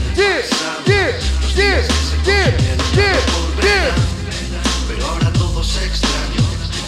[0.01, 0.81] el pasado,
[1.43, 3.95] los días que se consumieron ya no volverán.
[4.89, 6.43] Pero ahora todo se extraño.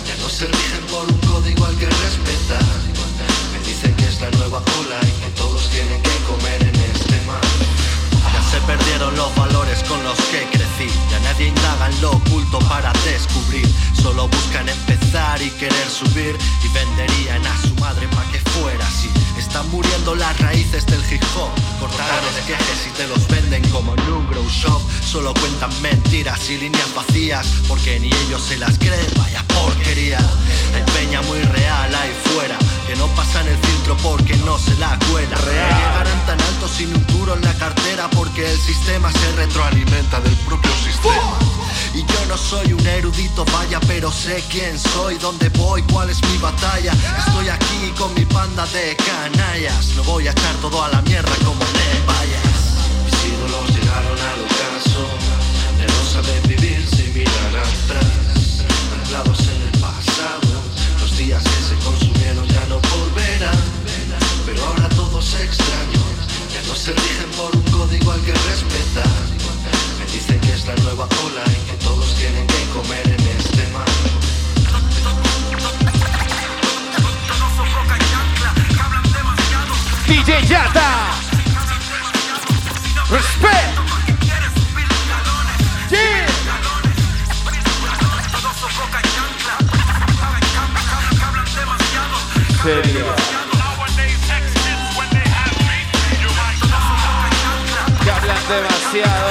[0.09, 2.64] Ya no se rigen por un código al que respetar.
[3.52, 6.03] Me dicen que es la nueva ola y que todos tienen
[8.66, 10.88] perdieron los valores con los que crecí.
[11.10, 13.66] Ya nadie indaga en lo oculto para descubrir.
[14.00, 16.36] Solo buscan empezar y querer subir.
[16.62, 19.10] Y venderían a su madre para que fuera así.
[19.38, 21.50] Están muriendo las raíces del hip hop.
[21.80, 24.82] Cortaron esquejes y te los venden como en un grow shop.
[25.04, 27.46] Solo cuentan mentiras y líneas vacías.
[27.68, 30.18] Porque ni ellos se las creen, vaya porquería.
[30.74, 32.58] Hay peña muy real ahí fuera.
[32.87, 35.37] Que no pasan el filtro porque no se la cuela.
[35.37, 38.09] No llegarán tan alto sin un duro en la cartera.
[38.11, 41.39] Porque el sistema se retroalimenta del propio sistema.
[41.95, 46.20] Y yo no soy un erudito, vaya, pero sé quién soy, dónde voy, cuál es
[46.28, 46.93] mi batalla.
[47.18, 49.87] Estoy aquí con mi banda de canallas.
[49.97, 52.55] No voy a echar todo a la mierda como de vayas.
[53.05, 55.09] Mis ídolos llegaron al ocaso.
[55.78, 58.64] Ya no saben vivir sin mirar atrás.
[59.01, 60.62] Anclados en el pasado.
[61.01, 61.63] Los días que
[65.45, 66.03] todo se extraño.
[66.53, 69.07] Ya no se rigen por un código al que respetar.
[69.99, 73.66] Me dicen que es la nueva ola y que todos tienen que comer en este
[73.72, 73.84] mar.
[80.07, 81.11] DJ Yata.
[83.11, 83.78] Respect.
[85.90, 86.26] Yeah.
[92.62, 93.03] Serio.
[98.95, 99.23] Demasiado.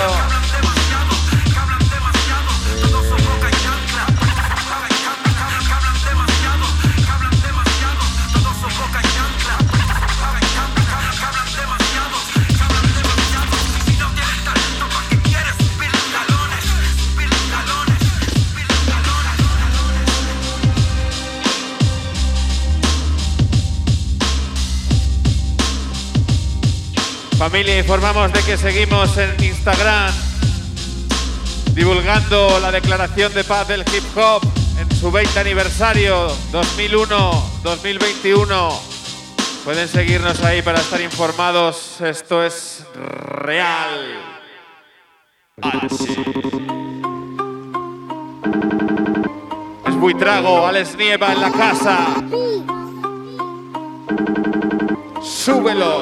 [27.53, 30.11] Familia, informamos de que seguimos en Instagram
[31.75, 34.41] divulgando la declaración de paz del hip hop
[34.79, 38.79] en su 20 aniversario 2001-2021.
[39.63, 42.01] Pueden seguirnos ahí para estar informados.
[42.01, 44.19] Esto es real.
[45.61, 46.23] Ahora sí.
[49.85, 52.15] Es Buitrago, Alex Nieva en la casa.
[55.23, 56.01] Súbelo,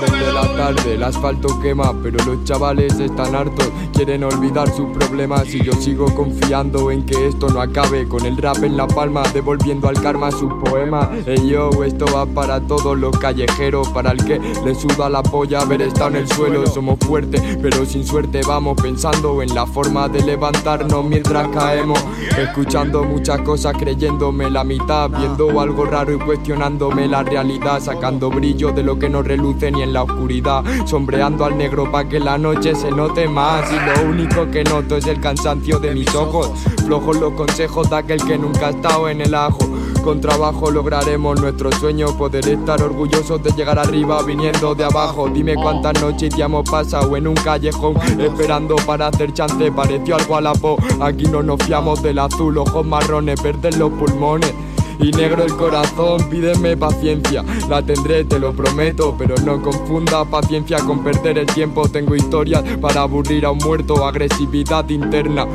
[0.00, 5.54] Prende la tarde, el asfalto quema, pero los chavales están hartos, quieren olvidar sus problemas
[5.54, 9.22] y yo sigo confiando en que esto no acabe con el rap en la palma,
[9.34, 11.10] devolviendo al karma sus poemas.
[11.26, 15.60] Ey yo, esto va para todos los callejeros, para el que le suda la polla
[15.60, 16.66] haber estado en el suelo.
[16.66, 22.02] Somos fuertes, pero sin suerte vamos pensando en la forma de levantarnos mientras caemos,
[22.38, 28.72] escuchando muchas cosas, creyéndome la mitad, viendo algo raro y cuestionándome la realidad, sacando brillo
[28.72, 32.38] de lo que no reluce ni en la oscuridad, sombreando al negro pa' que la
[32.38, 33.70] noche se note más.
[33.70, 36.50] Y lo único que noto es el cansancio de mis ojos,
[36.84, 39.58] flojos los consejos de aquel que nunca ha estado en el ajo.
[40.02, 45.28] Con trabajo lograremos nuestro sueño, poder estar orgullosos de llegar arriba viniendo de abajo.
[45.28, 50.36] Dime cuántas noches te hemos pasado en un callejón, esperando para hacer chance, pareció algo
[50.36, 50.78] a la po.
[51.00, 54.54] Aquí no nos fiamos del azul, ojos marrones, verdes los pulmones.
[55.02, 60.78] Y negro el corazón, pídeme paciencia, la tendré, te lo prometo, pero no confunda paciencia
[60.78, 61.88] con perder el tiempo.
[61.88, 65.46] Tengo historias para aburrir a un muerto, agresividad interna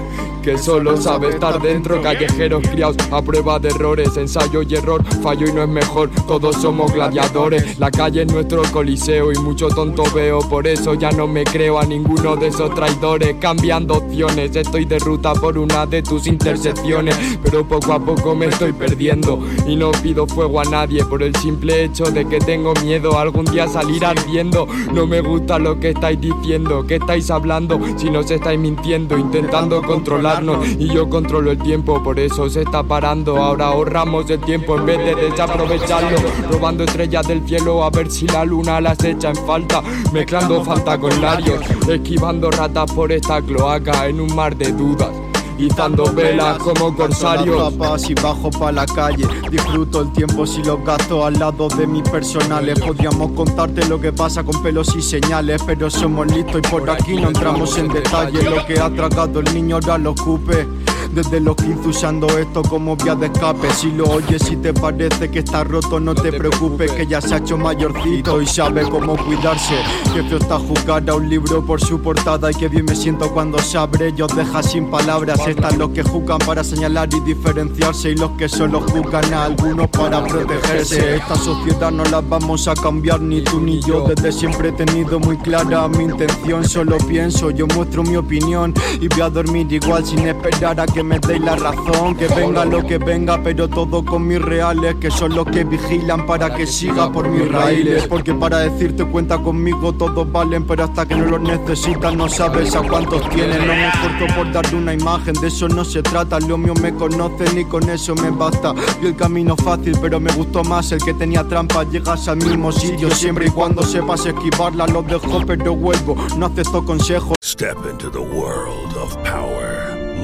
[0.45, 5.47] que solo sabe estar dentro, callejeros criados a prueba de errores, ensayo y error, fallo
[5.47, 10.03] y no es mejor, todos somos gladiadores, la calle es nuestro coliseo y mucho tonto
[10.13, 14.85] veo, por eso ya no me creo a ninguno de esos traidores, cambiando opciones, estoy
[14.85, 19.75] de ruta por una de tus intersecciones, pero poco a poco me estoy perdiendo y
[19.75, 23.67] no pido fuego a nadie por el simple hecho de que tengo miedo algún día
[23.67, 28.59] salir ardiendo, no me gusta lo que estáis diciendo, que estáis hablando, si nos estáis
[28.59, 30.34] mintiendo, intentando controlar
[30.77, 33.38] y yo controlo el tiempo, por eso se está parando.
[33.38, 36.17] Ahora ahorramos el tiempo en vez de desaprovecharlo.
[36.49, 39.81] Robando estrellas del cielo a ver si la luna las echa en falta.
[40.11, 45.24] Mezclando falta con larios, esquivando ratas por esta cloaca en un mar de dudas.
[45.57, 47.69] Izando velas como corsario.
[47.69, 51.87] Capaz y bajo pa' la calle Disfruto el tiempo si lo gasto al lado de
[51.87, 52.79] mis personales.
[52.79, 57.15] Podríamos contarte lo que pasa con pelos y señales Pero somos listos y por aquí
[57.15, 58.43] no entramos en detalle.
[58.43, 60.67] Lo que ha tragado el niño ahora lo escupe
[61.13, 63.69] desde los 15 usando esto como vía de escape.
[63.71, 67.35] Si lo oyes y te parece que está roto no te preocupes Que ya se
[67.35, 69.75] ha hecho mayorcito y sabe cómo cuidarse.
[70.13, 73.31] Que feo está jugar a un libro por su portada Y que bien me siento
[73.31, 74.13] cuando se abre.
[74.15, 78.31] Y os deja sin palabras Están los que juzgan para señalar y diferenciarse Y los
[78.31, 81.15] que solo juzgan a algunos para protegerse.
[81.15, 84.05] Esta sociedad no la vamos a cambiar ni tú ni yo.
[84.07, 89.07] Desde siempre he tenido muy clara mi intención Solo pienso, yo muestro mi opinión Y
[89.07, 92.81] voy a dormir igual sin esperar a que me deis la razón Que venga lo
[92.87, 97.11] que venga pero todo con mis reales Que son los que vigilan para que siga
[97.11, 98.07] por mis raíles.
[98.07, 102.73] Porque para decirte cuenta conmigo todos valen Pero hasta que no los necesitas no sabes
[102.75, 106.39] a cuántos tienen No me esfuerzo por darle una imagen, de eso no se trata.
[106.39, 108.73] Lo mío me conocen y con eso me basta.
[109.01, 111.83] Y el camino fácil pero me gustó más el que tenía trampa.
[111.83, 116.85] Llegas al mismo sitio siempre y cuando sepas esquivarla Los dejo pero vuelvo, no acepto
[116.85, 117.35] consejos.
[117.43, 119.94] Step into the world of power,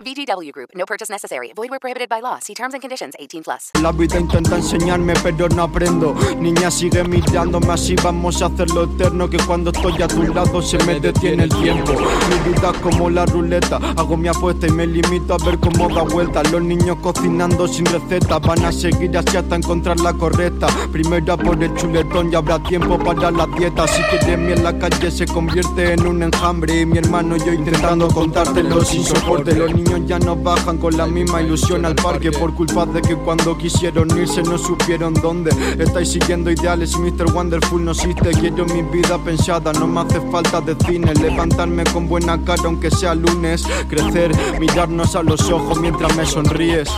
[0.00, 0.70] VGW Group.
[0.74, 1.52] No purchase necessary.
[1.54, 2.38] Void where prohibited by law.
[2.38, 3.14] See terms and conditions.
[3.18, 3.70] 18 plus.
[3.82, 9.28] La vida intenta enseñarme pero no aprendo Niña sigue mirándome así vamos a hacerlo eterno
[9.28, 13.10] Que cuando estoy a tu lado se me detiene el tiempo Mi vida es como
[13.10, 16.98] la ruleta Hago mi apuesta y me limito a ver cómo da vuelta Los niños
[17.00, 21.74] cocinando sin receta Van a seguir así hasta encontrar la correcta Primero a por el
[21.74, 25.94] chuletón y habrá tiempo para la dieta Si quieres miel en la calle se convierte
[25.94, 30.18] en un enjambre Y mi hermano y yo intentando contártelo sin soporte Los niños ya
[30.18, 34.42] no bajan con la misma ilusión al parque Por culpa de que cuando quisieron irse
[34.42, 37.32] no supieron dónde Estáis siguiendo ideales Mr.
[37.32, 42.08] Wonderful no existe Quiero mi vida pensada, no me hace falta de cine Levantarme con
[42.08, 46.90] buena cara aunque sea lunes Crecer, mirarnos a los ojos mientras me sonríes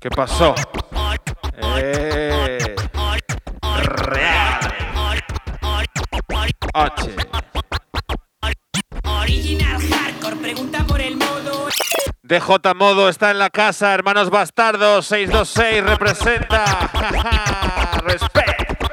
[0.00, 0.54] ¿Qué pasó?
[1.78, 2.76] Eh,
[3.82, 4.56] real.
[6.74, 7.16] H.
[9.26, 11.66] Original Hardcore, pregunta por el modo.
[12.22, 16.64] DJ Modo está en la casa, hermanos bastardos, 626 representa.
[18.04, 18.84] Respect.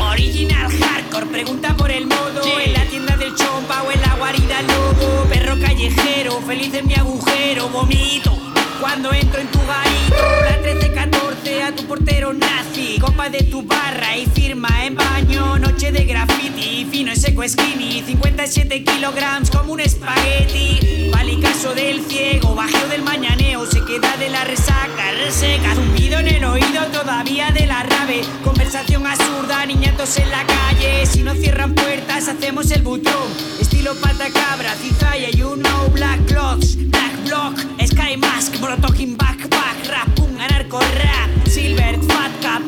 [0.00, 2.42] Original Hardcore, pregunta por el modo.
[2.60, 5.26] En la tienda del chompa o en la guarida lobo.
[5.28, 8.32] Perro callejero, feliz en mi agujero, vomito.
[8.80, 10.16] cuando entro en tu garito.
[10.42, 12.98] La 13-14 a tu portero nazi.
[13.24, 15.58] Copa de tu barra y firma en baño.
[15.58, 18.02] Noche de graffiti, fino y seco skinny.
[18.02, 21.10] 57 kilogramos como un espagueti.
[21.10, 23.64] Valicaso del ciego, bajeo del mañaneo.
[23.64, 25.74] Se queda de la resaca, reseca.
[25.74, 28.20] Zumbido en el oído todavía de la rave.
[28.42, 31.06] Conversación absurda, niñatos en la calle.
[31.06, 33.28] Si no cierran puertas, hacemos el butón.
[33.58, 39.88] Estilo pata cabra, cizalla, you know, black clothes, black block, sky mask, molotov in backpack,
[39.88, 42.62] rap, pum, anarco rap, silver, fat cap,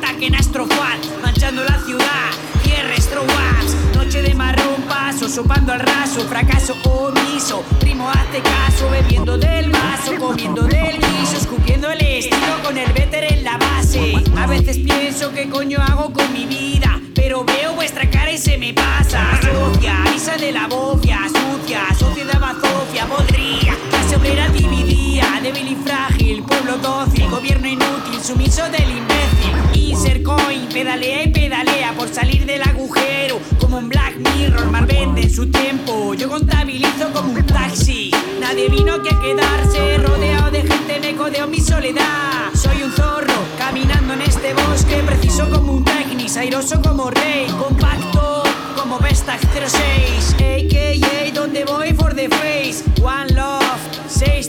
[1.22, 2.30] manchando la ciudad,
[2.62, 9.36] cierres, strobas, noche de marrón paso, sopando al raso, fracaso omiso, primo hazte caso, bebiendo
[9.36, 14.14] del vaso, comiendo del guiso, escupiendo el estilo con el véter en la base.
[14.36, 18.56] A veces pienso qué coño hago con mi vida, pero veo vuestra cara y se
[18.56, 19.40] me pasa.
[19.42, 23.75] Socia, isa de la bofia, sucia, sociedad bazofia, podría.
[24.16, 29.90] Obrera dividida, débil y frágil, pueblo dócil, gobierno inútil, sumiso del imbécil.
[29.90, 35.22] Insert coin, pedalea y pedalea por salir del agujero, como un Black Mirror, mal vende
[35.22, 36.14] en su tiempo.
[36.14, 38.10] Yo contabilizo como un taxi,
[38.40, 42.50] nadie vino que a quedarse, rodeado de gente me codeo mi soledad.
[42.54, 48.44] Soy un zorro, caminando en este bosque, preciso como un Technis, airoso como rey, compacto
[48.76, 51.15] como Vestax 06, AKA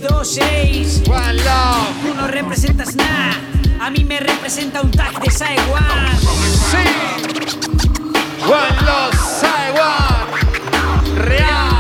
[0.08, 3.34] 626, One Love, tú no representas nada,
[3.80, 6.18] a mí me representa un tag de Saiwan.
[6.72, 6.78] Sí,
[8.44, 10.28] One Love, Saiwan,
[11.18, 11.77] Real,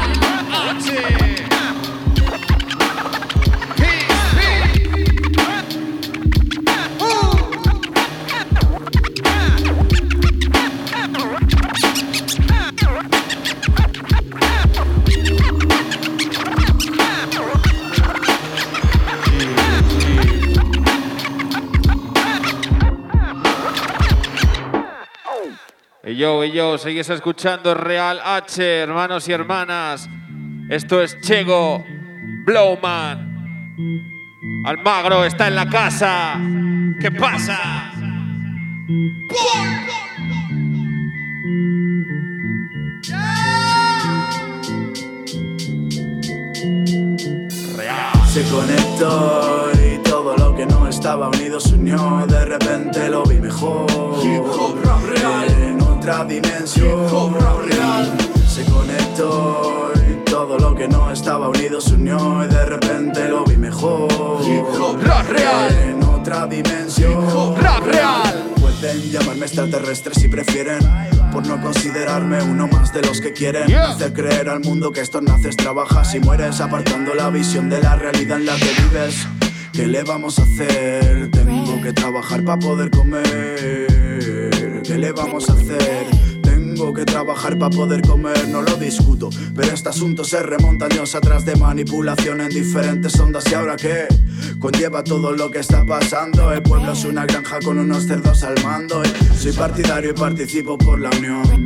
[26.07, 30.09] Y yo, y yo, seguís escuchando Real H, hermanos y hermanas.
[30.69, 31.83] Esto es Chego
[32.45, 33.75] Blowman.
[34.65, 36.39] Almagro está en la casa.
[37.01, 37.91] ¿Qué pasa?
[48.27, 52.25] Se conectó y todo lo que no estaba unido se unió.
[52.29, 53.87] De repente lo vi mejor.
[55.49, 55.76] En
[56.07, 57.35] otra dimensión.
[58.47, 62.45] Se conectó y todo lo que no estaba unido se unió.
[62.45, 64.07] Y de repente lo vi mejor.
[64.41, 67.55] En otra dimensión.
[67.57, 68.53] Rap real.
[68.61, 70.79] Pueden llamarme extraterrestre si prefieren
[71.31, 75.19] Por no considerarme uno más de los que quieren Hacer creer al mundo que esto
[75.19, 79.27] naces, trabajas y mueres Apartando la visión de la realidad en la que vives
[79.73, 81.31] ¿Qué le vamos a hacer?
[81.31, 84.16] Tengo que trabajar para poder comer
[84.87, 86.07] ¿Qué le vamos a hacer?
[86.41, 91.13] Tengo que trabajar para poder comer, no lo discuto Pero este asunto se remonta años
[91.13, 94.07] atrás de manipulación en diferentes ondas ¿Y ahora qué?
[94.59, 98.63] Conlleva todo lo que está pasando El pueblo es una granja con unos cerdos al
[98.63, 99.03] mando.
[99.37, 101.65] Soy partidario y participo por la unión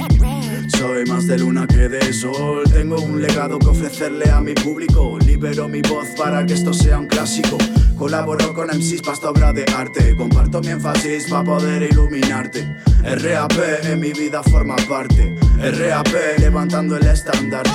[0.69, 2.63] soy más de luna que de sol.
[2.71, 5.17] Tengo un legado que ofrecerle a mi público.
[5.19, 7.57] Libero mi voz para que esto sea un clásico.
[7.97, 10.15] Colaboro con MCs para esta obra de arte.
[10.15, 12.75] Comparto mi énfasis para poder iluminarte.
[13.03, 13.53] RAP
[13.83, 15.35] en mi vida forma parte.
[15.57, 17.69] RAP levantando el estandarte.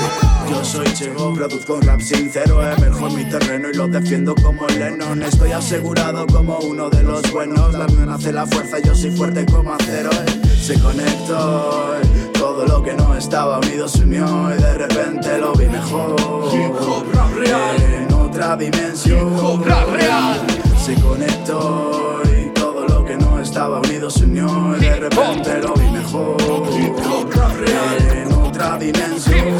[0.51, 2.63] Yo soy Chego, produzco un rap sincero.
[2.63, 5.23] Emerjo en mi terreno y lo defiendo como Lennon.
[5.23, 7.73] Estoy asegurado como uno de los buenos.
[7.75, 10.11] La unión hace la fuerza, yo soy fuerte como acero
[10.61, 12.01] Se conectó
[12.33, 14.27] todo lo que no estaba unido se unió
[14.57, 16.17] y de repente lo vi mejor.
[17.79, 19.63] En otra dimensión.
[20.79, 25.75] Se conectó y todo lo que no estaba unido se unió y de repente lo
[25.75, 26.37] vi mejor.
[26.79, 28.06] En
[28.67, 29.59] otra dimensión.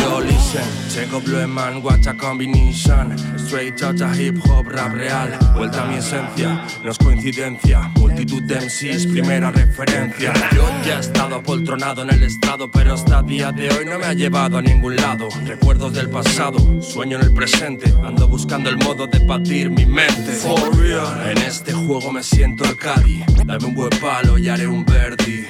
[0.00, 3.16] Yo listen, Checo Blueman, watch a combination.
[3.38, 5.30] Straight chacha hip hop, rap real.
[5.54, 7.90] Vuelta a mi esencia, no es coincidencia.
[7.96, 10.32] Multitud de MCs, primera referencia.
[10.54, 14.06] Yo ya he estado apoltronado en el estrado Pero hasta día de hoy no me
[14.06, 15.28] ha llevado a ningún lado.
[15.46, 17.92] Recuerdos del pasado, sueño en el presente.
[18.04, 20.32] Ando buscando el modo de batir mi mente.
[20.32, 21.30] For real.
[21.30, 23.24] En este juego me siento el Cadi.
[23.44, 25.46] Dame un buen palo y haré un Verdi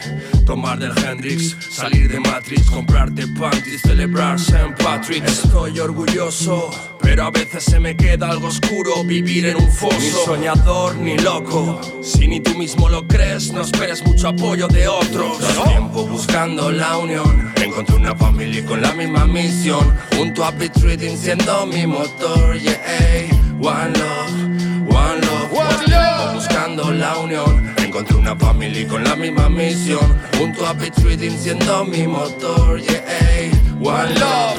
[0.51, 4.75] Tomar del Hendrix, salir de Matrix Comprarte panties, celebrar St.
[4.83, 9.97] Patrick Estoy orgulloso, pero a veces se me queda algo oscuro Vivir en un foso.
[10.01, 11.81] Ni soñador ni loco.
[12.03, 15.39] Si ni tú mismo lo crees, no esperes mucho apoyo de otros.
[15.69, 17.53] Tiempo buscando la unión.
[17.55, 19.97] Encontré una familia con la misma misión.
[20.17, 20.75] Junto a Beat
[21.17, 23.29] siendo mi motor, yeah
[23.61, 26.35] One love, one love, one love.
[26.35, 30.19] Buscando la unión, encontré una family con la misma misión.
[30.39, 33.51] Junto a Pitch Reading siendo mi motor, yeah.
[33.81, 34.59] One love,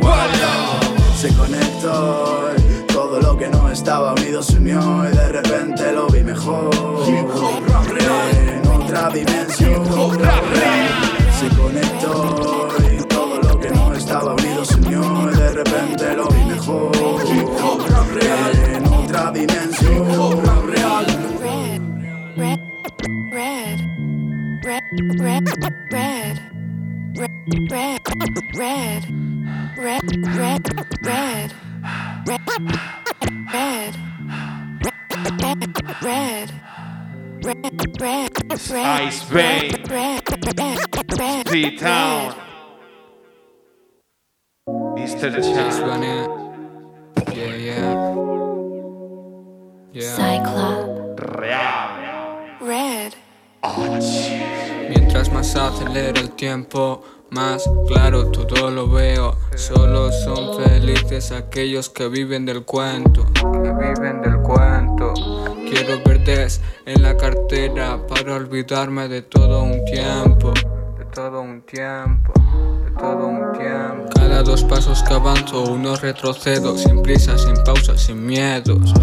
[0.00, 1.16] one love.
[1.16, 6.06] Se conectó y todo lo que no estaba unido se unió y de repente lo
[6.08, 6.70] vi mejor.
[7.08, 9.84] En otra dimensión.
[11.38, 16.28] Se conectó y todo lo que no estaba unido se unió y de repente lo
[16.28, 16.90] vi mejor.
[19.10, 20.06] En otra dimensión.
[20.70, 21.82] red,
[22.36, 22.60] red,
[23.32, 23.80] red,
[24.62, 24.84] red, red,
[25.18, 25.80] red, red,
[27.68, 29.02] red, red, red,
[29.76, 30.04] red,
[30.38, 30.90] red, red,
[36.02, 36.50] red.
[37.42, 37.66] Red,
[38.00, 38.30] red,
[38.60, 39.70] red, Ice Bay.
[39.70, 40.22] red, red,
[40.56, 42.34] red, red, T-Town.
[44.94, 45.30] Mr.
[45.42, 46.40] Chan.
[47.34, 48.39] Yeah, yeah.
[49.92, 50.14] Yeah.
[50.14, 52.56] Cyclop, Real.
[52.60, 53.12] red.
[54.88, 59.34] Mientras más acelera el tiempo, más claro todo lo veo.
[59.56, 63.26] Solo son felices aquellos que viven del cuento.
[63.34, 65.12] Que viven del cuento.
[65.68, 70.52] Quiero verdes en la cartera para olvidarme de todo un tiempo.
[70.98, 72.32] De todo un tiempo.
[74.40, 76.74] Cada dos pasos que avanzo, uno retrocedo.
[76.78, 78.94] Sin prisa, sin pausa, sin miedos.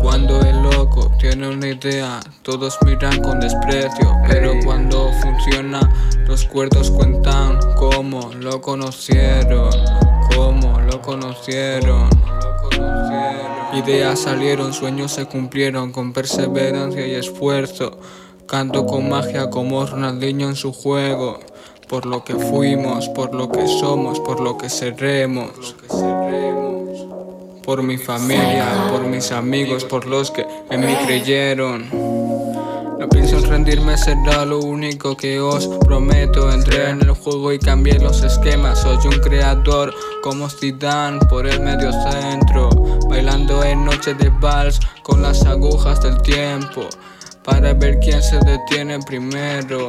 [0.00, 4.16] Cuando el loco tiene una idea, todos miran con desprecio.
[4.26, 5.80] Pero cuando funciona,
[6.26, 9.68] los cuerdos cuentan cómo lo conocieron.
[10.34, 12.08] Cómo lo conocieron.
[13.74, 17.98] Ideas salieron, sueños se cumplieron con perseverancia y esfuerzo.
[18.46, 21.38] Canto con magia como Ronaldinho en su juego.
[21.88, 25.76] Por lo que fuimos, por lo que somos, por lo que seremos.
[27.62, 31.88] Por mi familia, por mis amigos, por los que en mí creyeron.
[32.98, 36.50] No pienso en rendirme, será lo único que os prometo.
[36.50, 38.80] Entré en el juego y cambié los esquemas.
[38.80, 42.68] Soy un creador como Zidane por el medio centro.
[43.08, 46.88] Bailando en noche de vals con las agujas del tiempo.
[47.46, 49.88] Para ver quién se detiene primero.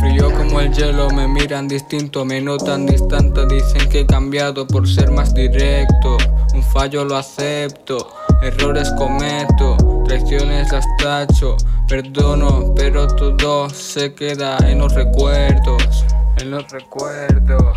[0.00, 3.44] Frío como el hielo, me miran distinto, me notan distante.
[3.46, 6.18] Dicen que he cambiado por ser más directo.
[6.54, 9.76] Un fallo lo acepto, errores cometo,
[10.06, 11.56] traiciones las tacho.
[11.88, 16.04] Perdono, pero todo se queda en los recuerdos.
[16.38, 17.76] En los recuerdos.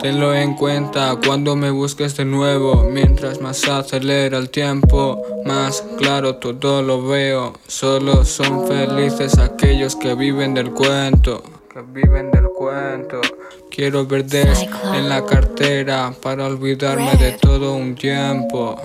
[0.00, 2.88] Tenlo en cuenta cuando me busques de nuevo.
[2.88, 7.54] Mientras más acelera el tiempo, más claro todo lo veo.
[7.66, 11.42] Solo son felices aquellos que viven del cuento.
[11.72, 13.20] Que viven del cuento.
[13.72, 18.80] Quiero verdes en la cartera para olvidarme de todo un tiempo.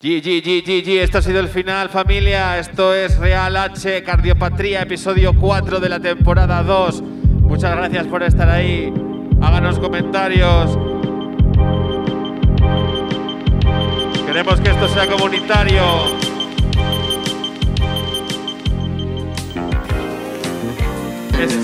[0.00, 2.58] GG, GG, esto ha sido el final, familia.
[2.58, 7.13] Esto es Real H Cardiopatría, episodio 4 de la temporada 2.
[7.44, 8.92] Muchas gracias por estar ahí.
[9.40, 10.78] Háganos comentarios.
[14.26, 15.82] Queremos que esto sea comunitario.
[21.40, 21.58] Es.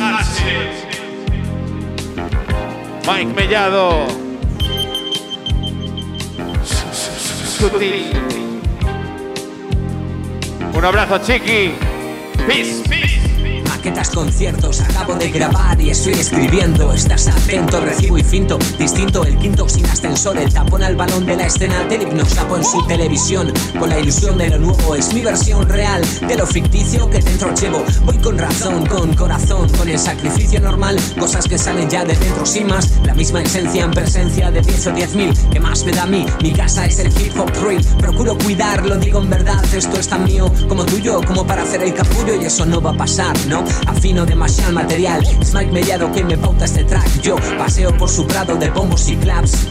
[3.06, 4.06] Mike Mellado.
[7.58, 8.12] Sutil.
[10.72, 11.72] Un abrazo, Chiqui.
[12.46, 13.19] Peace, peace.
[13.80, 16.92] Maquetas, conciertos, acabo de grabar y estoy escribiendo.
[16.92, 18.58] Estás atento, recibo y finto.
[18.78, 20.36] Distinto, el quinto sin ascensor.
[20.36, 23.50] El tapón al balón de la escena del hipnosapo en su televisión.
[23.78, 27.54] Con la ilusión de lo nuevo, es mi versión real de lo ficticio que dentro
[27.54, 27.82] llevo.
[28.04, 31.00] Voy con razón, con corazón, con el sacrificio normal.
[31.18, 32.90] Cosas que salen ya de dentro sin más.
[33.04, 35.34] La misma esencia en presencia de 10 o 10 mil.
[35.50, 36.26] ¿Qué más me da a mí?
[36.42, 37.82] Mi casa es el hip hop real.
[37.98, 39.64] Procuro cuidarlo, digo en verdad.
[39.74, 42.34] Esto es tan mío como tuyo, como para hacer el capullo.
[42.34, 43.69] Y eso no va a pasar, ¿no?
[43.86, 45.26] Afino demasiado material.
[45.52, 47.20] Mike Mellado que me pauta este track.
[47.20, 49.68] Yo paseo por su prado de bombos y claps.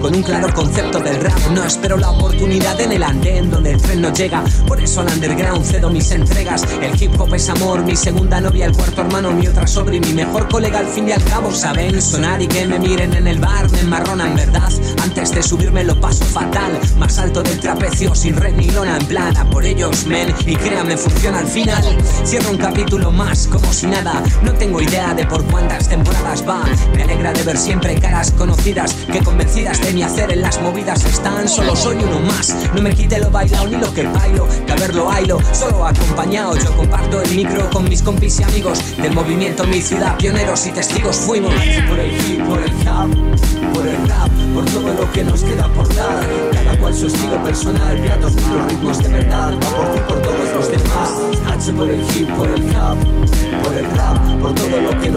[0.00, 1.38] Con un claro concepto del rap.
[1.52, 4.42] No espero la oportunidad en el andén donde el tren no llega.
[4.66, 6.62] Por eso al underground cedo mis entregas.
[6.80, 10.00] El hip hop es amor, mi segunda novia, el cuarto hermano, mi otra sobre y
[10.00, 11.52] mi mejor colega al fin y al cabo.
[11.52, 14.70] Saben sonar y que me miren en el bar, me enmarronan, ¿verdad?
[15.02, 16.78] Antes de subirme lo paso fatal.
[16.98, 20.34] Más alto del trapecio, sin red ni lona, en plan a por ellos, men.
[20.46, 21.82] Y créanme, funciona al final.
[22.24, 24.22] Cierro un capítulo capítulo más, como si nada.
[24.42, 26.64] No tengo idea de por cuántas temporadas va.
[26.94, 31.04] Me alegra de ver siempre caras conocidas que convencidas de mi hacer en las movidas
[31.04, 31.48] están.
[31.48, 32.54] Solo soy uno más.
[32.74, 34.48] No me quite lo bailado ni lo que bailo.
[34.66, 36.56] Que a verlo bailo, solo acompañado.
[36.56, 40.16] Yo comparto el micro con mis compis y amigos del movimiento Mi Ciudad.
[40.16, 41.52] Pioneros y testigos fuimos.
[41.88, 45.68] Por el hip, por el hub, por el rap, por todo lo que nos queda
[45.68, 46.24] por dar.
[46.52, 49.52] Cada cual su estilo personal, platos, los ritmos de verdad.
[49.54, 51.10] Va por ti, por todos los demás.
[51.46, 52.75] H por el hip, por el hub,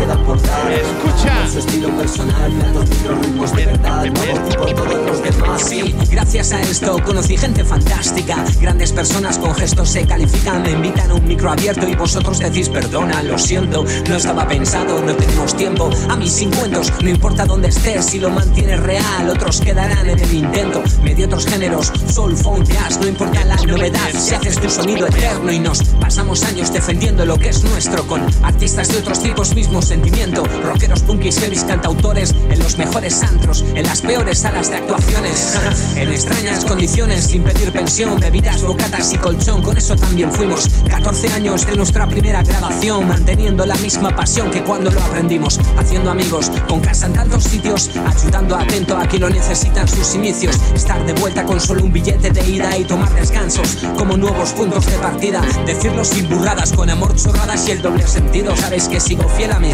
[0.00, 0.72] queda por dar.
[0.72, 1.48] Escucha.
[1.50, 4.04] Su estilo personal, platos, los ritmos de verdad.
[4.06, 5.62] Va por ti, por todos los demás.
[5.62, 8.44] Sí, gracias a esto conocí gente fantástica.
[8.60, 12.68] Grandes personas con gestos se califican, me invitan a un micro abierto y vosotros decís
[12.68, 15.90] perdona, lo siento, no estaba pensado, no tenemos tiempo.
[16.08, 20.32] A mis 50, no importa dónde estés, si lo mantienes real, otros quedarán en el
[20.32, 20.82] intento.
[21.02, 25.52] Medio otros géneros, soul, funk, jazz, no importa la novedad, si haces tu sonido eterno
[25.52, 29.82] y nos pasamos años defendiendo lo que es nuestro con artistas de otros tipos, mismo
[29.90, 30.44] sentimiento.
[30.62, 35.58] Rockeros, punkis, heavies, cantautores, en los mejores antros, en las peores salas de actuaciones,
[35.96, 41.32] en extrañas condiciones, sin pedir pensión, bebidas, bocatas y colchón, con eso también fuimos 14
[41.32, 46.52] años de nuestra primera grabación, manteniendo la misma pasión que cuando lo aprendimos, haciendo amigos,
[46.68, 51.14] con casa en tantos sitios, ayudando atento a quien lo necesitan sus inicios, estar de
[51.14, 55.42] vuelta con solo un billete de ida y tomar descansos, como nuevos puntos de partida,
[55.66, 59.58] decirlo sin burradas, con amor chorradas y el doble sentido, sabes que sigo fiel a
[59.58, 59.72] mi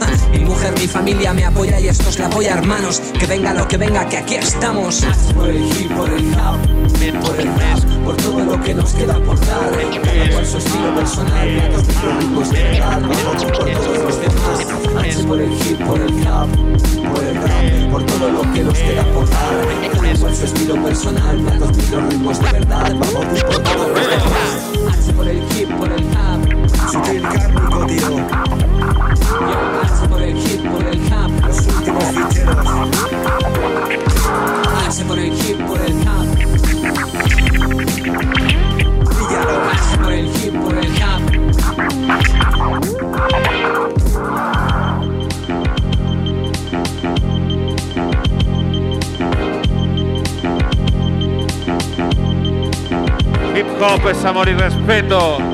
[0.00, 3.52] Ah, mi mujer, mi familia me apoya y esto es la apoya hermanos, que venga
[3.52, 7.80] lo que venga, que aquí estamos, por el hip, por el hub, por el rap,
[8.04, 9.70] por todo lo que nos queda por dar,
[10.02, 15.52] cada cual su estilo personal, platos microrritmos de vamos por todos los demás, por el
[15.52, 19.92] hip, por el hub, por el rap, por todo lo que nos queda por dar,
[19.92, 25.28] cada cual su estilo personal, platos microrritmos de verdad, vamos por todos los demás, por
[25.28, 26.04] el hip, por el
[26.90, 28.16] hub, Sutil kármico, tío.
[29.82, 32.66] H por el hip, por el hub, Los últimos ficheros.
[34.86, 36.28] H por el hip, por el hub.
[39.72, 41.20] H por el hip, por el hub.
[53.56, 55.49] Hip hop es amor y respeto.